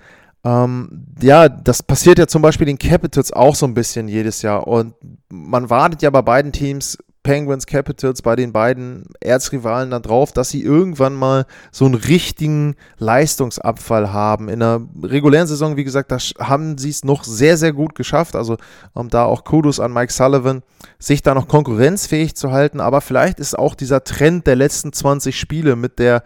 ähm, 0.44 1.06
ja, 1.20 1.48
das 1.48 1.82
passiert 1.82 2.18
ja 2.18 2.26
zum 2.26 2.42
Beispiel 2.42 2.66
den 2.66 2.78
Capitals 2.78 3.32
auch 3.32 3.54
so 3.54 3.66
ein 3.66 3.74
bisschen 3.74 4.08
jedes 4.08 4.42
Jahr. 4.42 4.66
Und 4.66 4.94
man 5.28 5.68
wartet 5.70 6.02
ja 6.02 6.10
bei 6.10 6.22
beiden 6.22 6.52
Teams, 6.52 6.98
Penguins, 7.22 7.66
Capitals, 7.66 8.22
bei 8.22 8.34
den 8.34 8.52
beiden 8.52 9.04
Erzrivalen 9.20 9.90
dann 9.90 10.02
drauf, 10.02 10.32
dass 10.32 10.48
sie 10.48 10.62
irgendwann 10.62 11.14
mal 11.14 11.44
so 11.70 11.84
einen 11.84 11.94
richtigen 11.94 12.76
Leistungsabfall 12.98 14.12
haben. 14.12 14.48
In 14.48 14.60
der 14.60 14.80
regulären 15.02 15.46
Saison, 15.46 15.76
wie 15.76 15.84
gesagt, 15.84 16.10
da 16.10 16.18
haben 16.38 16.78
sie 16.78 16.88
es 16.88 17.04
noch 17.04 17.24
sehr, 17.24 17.58
sehr 17.58 17.74
gut 17.74 17.94
geschafft. 17.94 18.36
Also 18.36 18.56
um, 18.94 19.10
da 19.10 19.24
auch 19.24 19.44
Kudos 19.44 19.80
an 19.80 19.92
Mike 19.92 20.12
Sullivan, 20.12 20.62
sich 20.98 21.22
da 21.22 21.34
noch 21.34 21.46
konkurrenzfähig 21.46 22.34
zu 22.36 22.52
halten. 22.52 22.80
Aber 22.80 23.02
vielleicht 23.02 23.38
ist 23.38 23.58
auch 23.58 23.74
dieser 23.74 24.02
Trend 24.02 24.46
der 24.46 24.56
letzten 24.56 24.92
20 24.92 25.38
Spiele 25.38 25.76
mit 25.76 25.98
der 25.98 26.22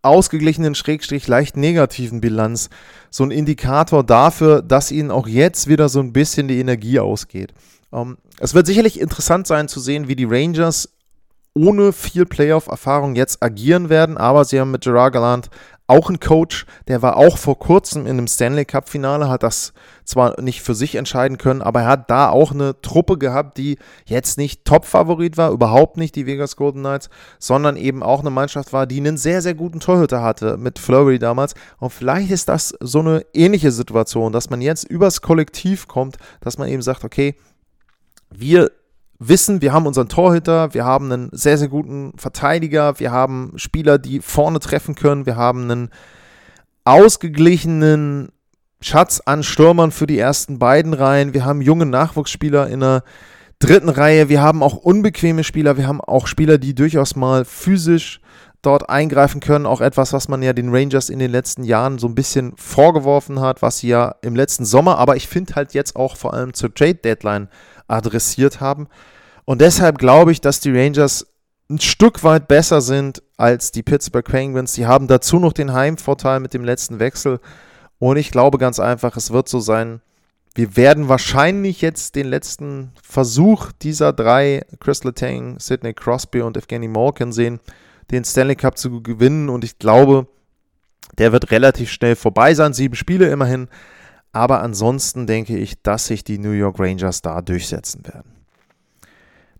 ausgeglichenen, 0.00 0.74
schrägstrich 0.74 1.26
leicht 1.26 1.56
negativen 1.56 2.20
Bilanz 2.20 2.70
so 3.10 3.24
ein 3.24 3.30
Indikator 3.30 4.04
dafür, 4.04 4.62
dass 4.62 4.92
ihnen 4.92 5.10
auch 5.10 5.26
jetzt 5.26 5.68
wieder 5.68 5.88
so 5.88 6.00
ein 6.00 6.12
bisschen 6.12 6.48
die 6.48 6.60
Energie 6.60 7.00
ausgeht. 7.00 7.52
Ähm, 7.92 8.18
es 8.38 8.54
wird 8.54 8.66
sicherlich 8.66 9.00
interessant 9.00 9.46
sein 9.46 9.68
zu 9.68 9.80
sehen, 9.80 10.08
wie 10.08 10.16
die 10.16 10.24
Rangers 10.24 10.88
ohne 11.54 11.92
viel 11.92 12.26
Playoff-Erfahrung 12.26 13.14
jetzt 13.14 13.42
agieren 13.42 13.88
werden, 13.88 14.18
aber 14.18 14.44
sie 14.44 14.60
haben 14.60 14.70
mit 14.70 14.84
Gerard 14.84 15.14
Gallant 15.14 15.48
auch 15.88 16.08
einen 16.08 16.20
Coach, 16.20 16.66
der 16.88 17.00
war 17.00 17.16
auch 17.16 17.38
vor 17.38 17.58
kurzem 17.58 18.06
in 18.06 18.18
einem 18.18 18.26
Stanley 18.26 18.64
Cup-Finale, 18.64 19.28
hat 19.28 19.42
das 19.42 19.72
zwar 20.04 20.40
nicht 20.40 20.62
für 20.62 20.74
sich 20.74 20.96
entscheiden 20.96 21.38
können, 21.38 21.62
aber 21.62 21.82
er 21.82 21.86
hat 21.86 22.10
da 22.10 22.28
auch 22.28 22.50
eine 22.50 22.80
Truppe 22.82 23.18
gehabt, 23.18 23.56
die 23.56 23.78
jetzt 24.04 24.36
nicht 24.36 24.64
Top-Favorit 24.64 25.36
war, 25.36 25.52
überhaupt 25.52 25.96
nicht 25.96 26.16
die 26.16 26.26
Vegas 26.26 26.56
Golden 26.56 26.80
Knights, 26.80 27.08
sondern 27.38 27.76
eben 27.76 28.02
auch 28.02 28.20
eine 28.20 28.30
Mannschaft 28.30 28.72
war, 28.72 28.86
die 28.86 28.98
einen 28.98 29.16
sehr, 29.16 29.42
sehr 29.42 29.54
guten 29.54 29.78
Torhüter 29.78 30.22
hatte 30.22 30.56
mit 30.56 30.78
Flurry 30.78 31.18
damals. 31.18 31.54
Und 31.78 31.90
vielleicht 31.90 32.30
ist 32.30 32.48
das 32.48 32.74
so 32.80 32.98
eine 32.98 33.24
ähnliche 33.32 33.70
Situation, 33.70 34.32
dass 34.32 34.50
man 34.50 34.60
jetzt 34.60 34.84
übers 34.84 35.22
Kollektiv 35.22 35.86
kommt, 35.86 36.16
dass 36.40 36.58
man 36.58 36.68
eben 36.68 36.82
sagt, 36.82 37.04
okay, 37.04 37.36
wir 38.30 38.70
wissen, 39.18 39.62
wir 39.62 39.72
haben 39.72 39.86
unseren 39.86 40.08
Torhüter, 40.08 40.74
wir 40.74 40.84
haben 40.84 41.10
einen 41.10 41.28
sehr, 41.32 41.58
sehr 41.58 41.68
guten 41.68 42.12
Verteidiger, 42.16 42.98
wir 43.00 43.12
haben 43.12 43.52
Spieler, 43.56 43.98
die 43.98 44.20
vorne 44.20 44.60
treffen 44.60 44.94
können, 44.94 45.26
wir 45.26 45.36
haben 45.36 45.70
einen 45.70 45.90
ausgeglichenen 46.84 48.30
Schatz 48.80 49.22
an 49.24 49.42
Stürmern 49.42 49.90
für 49.90 50.06
die 50.06 50.18
ersten 50.18 50.58
beiden 50.58 50.92
Reihen, 50.92 51.34
wir 51.34 51.44
haben 51.44 51.62
junge 51.62 51.86
Nachwuchsspieler 51.86 52.68
in 52.68 52.80
der 52.80 53.04
dritten 53.58 53.88
Reihe, 53.88 54.28
wir 54.28 54.42
haben 54.42 54.62
auch 54.62 54.76
unbequeme 54.76 55.44
Spieler, 55.44 55.78
wir 55.78 55.86
haben 55.86 56.02
auch 56.02 56.26
Spieler, 56.26 56.58
die 56.58 56.74
durchaus 56.74 57.16
mal 57.16 57.44
physisch 57.44 58.20
dort 58.62 58.90
eingreifen 58.90 59.40
können. 59.40 59.64
Auch 59.64 59.80
etwas, 59.80 60.12
was 60.12 60.28
man 60.28 60.42
ja 60.42 60.52
den 60.52 60.74
Rangers 60.74 61.08
in 61.08 61.20
den 61.20 61.30
letzten 61.30 61.62
Jahren 61.62 61.98
so 61.98 62.08
ein 62.08 62.14
bisschen 62.14 62.54
vorgeworfen 62.56 63.40
hat, 63.40 63.62
was 63.62 63.78
sie 63.78 63.88
ja 63.88 64.16
im 64.22 64.34
letzten 64.34 64.64
Sommer, 64.64 64.98
aber 64.98 65.16
ich 65.16 65.28
finde 65.28 65.54
halt 65.54 65.72
jetzt 65.72 65.96
auch 65.96 66.16
vor 66.16 66.34
allem 66.34 66.52
zur 66.52 66.74
Trade 66.74 66.96
Deadline 66.96 67.48
adressiert 67.88 68.60
haben. 68.60 68.88
Und 69.44 69.60
deshalb 69.60 69.98
glaube 69.98 70.32
ich, 70.32 70.40
dass 70.40 70.60
die 70.60 70.76
Rangers 70.76 71.26
ein 71.68 71.80
Stück 71.80 72.22
weit 72.24 72.48
besser 72.48 72.80
sind 72.80 73.22
als 73.36 73.72
die 73.72 73.82
Pittsburgh 73.82 74.24
Penguins. 74.24 74.74
Sie 74.74 74.86
haben 74.86 75.08
dazu 75.08 75.38
noch 75.38 75.52
den 75.52 75.72
Heimvorteil 75.72 76.40
mit 76.40 76.54
dem 76.54 76.64
letzten 76.64 76.98
Wechsel. 76.98 77.40
Und 77.98 78.16
ich 78.16 78.30
glaube 78.30 78.58
ganz 78.58 78.78
einfach, 78.78 79.16
es 79.16 79.32
wird 79.32 79.48
so 79.48 79.60
sein, 79.60 80.00
wir 80.54 80.74
werden 80.74 81.08
wahrscheinlich 81.08 81.82
jetzt 81.82 82.14
den 82.14 82.26
letzten 82.26 82.92
Versuch 83.02 83.72
dieser 83.82 84.14
drei, 84.14 84.64
Chris 84.80 85.04
Letang, 85.04 85.58
Sidney 85.58 85.92
Crosby 85.92 86.40
und 86.40 86.56
Evgeny 86.56 86.88
Malkin 86.88 87.30
sehen, 87.30 87.60
den 88.10 88.24
Stanley 88.24 88.56
Cup 88.56 88.78
zu 88.78 89.02
gewinnen. 89.02 89.50
Und 89.50 89.64
ich 89.64 89.78
glaube, 89.78 90.26
der 91.18 91.32
wird 91.32 91.50
relativ 91.50 91.90
schnell 91.90 92.16
vorbei 92.16 92.54
sein. 92.54 92.72
Sieben 92.72 92.94
Spiele 92.94 93.28
immerhin. 93.28 93.68
Aber 94.36 94.60
ansonsten 94.60 95.26
denke 95.26 95.56
ich, 95.56 95.80
dass 95.80 96.08
sich 96.08 96.22
die 96.22 96.36
New 96.36 96.50
York 96.50 96.78
Rangers 96.78 97.22
da 97.22 97.40
durchsetzen 97.40 98.04
werden. 98.04 98.32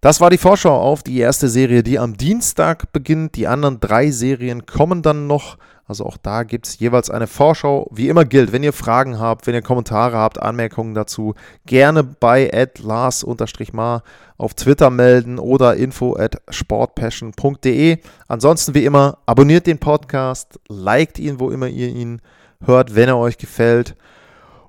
Das 0.02 0.20
war 0.20 0.28
die 0.28 0.36
Vorschau 0.36 0.78
auf 0.78 1.02
die 1.02 1.18
erste 1.18 1.48
Serie, 1.48 1.82
die 1.82 1.98
am 1.98 2.18
Dienstag 2.18 2.92
beginnt. 2.92 3.36
Die 3.36 3.46
anderen 3.46 3.80
drei 3.80 4.10
Serien 4.10 4.66
kommen 4.66 5.00
dann 5.00 5.26
noch. 5.26 5.56
Also 5.86 6.04
auch 6.04 6.18
da 6.18 6.42
gibt 6.42 6.66
es 6.66 6.78
jeweils 6.78 7.08
eine 7.08 7.26
Vorschau. 7.26 7.88
Wie 7.90 8.10
immer 8.10 8.26
gilt, 8.26 8.52
wenn 8.52 8.62
ihr 8.62 8.74
Fragen 8.74 9.18
habt, 9.18 9.46
wenn 9.46 9.54
ihr 9.54 9.62
Kommentare 9.62 10.18
habt, 10.18 10.42
Anmerkungen 10.42 10.94
dazu, 10.94 11.32
gerne 11.64 12.04
bei 12.04 12.68
lars-mar 12.78 14.02
auf 14.36 14.52
Twitter 14.52 14.90
melden 14.90 15.38
oder 15.38 15.76
info 15.76 16.16
at 16.16 16.36
sportpassion.de. 16.50 17.96
Ansonsten 18.28 18.74
wie 18.74 18.84
immer, 18.84 19.16
abonniert 19.24 19.66
den 19.66 19.78
Podcast, 19.78 20.60
liked 20.68 21.18
ihn, 21.18 21.40
wo 21.40 21.48
immer 21.48 21.68
ihr 21.68 21.88
ihn 21.88 22.20
hört, 22.62 22.94
wenn 22.94 23.08
er 23.08 23.16
euch 23.16 23.38
gefällt. 23.38 23.96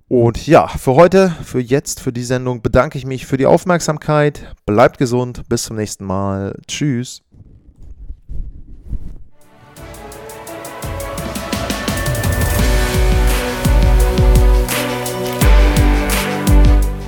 Und 0.09 0.47
ja, 0.47 0.69
für 0.69 0.95
heute, 0.95 1.35
für 1.43 1.59
jetzt, 1.59 1.99
für 1.99 2.13
die 2.13 2.23
Sendung 2.23 2.61
bedanke 2.61 2.97
ich 2.97 3.05
mich 3.05 3.25
für 3.25 3.35
die 3.35 3.45
Aufmerksamkeit. 3.45 4.55
Bleibt 4.65 4.97
gesund, 4.97 5.43
bis 5.49 5.63
zum 5.63 5.75
nächsten 5.75 6.05
Mal. 6.05 6.57
Tschüss. 6.65 7.23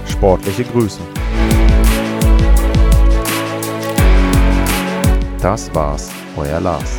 Sportliche 0.05 0.65
Grüße. 0.65 0.99
Das 5.41 5.73
war's, 5.73 6.09
euer 6.35 6.59
Lars. 6.59 6.98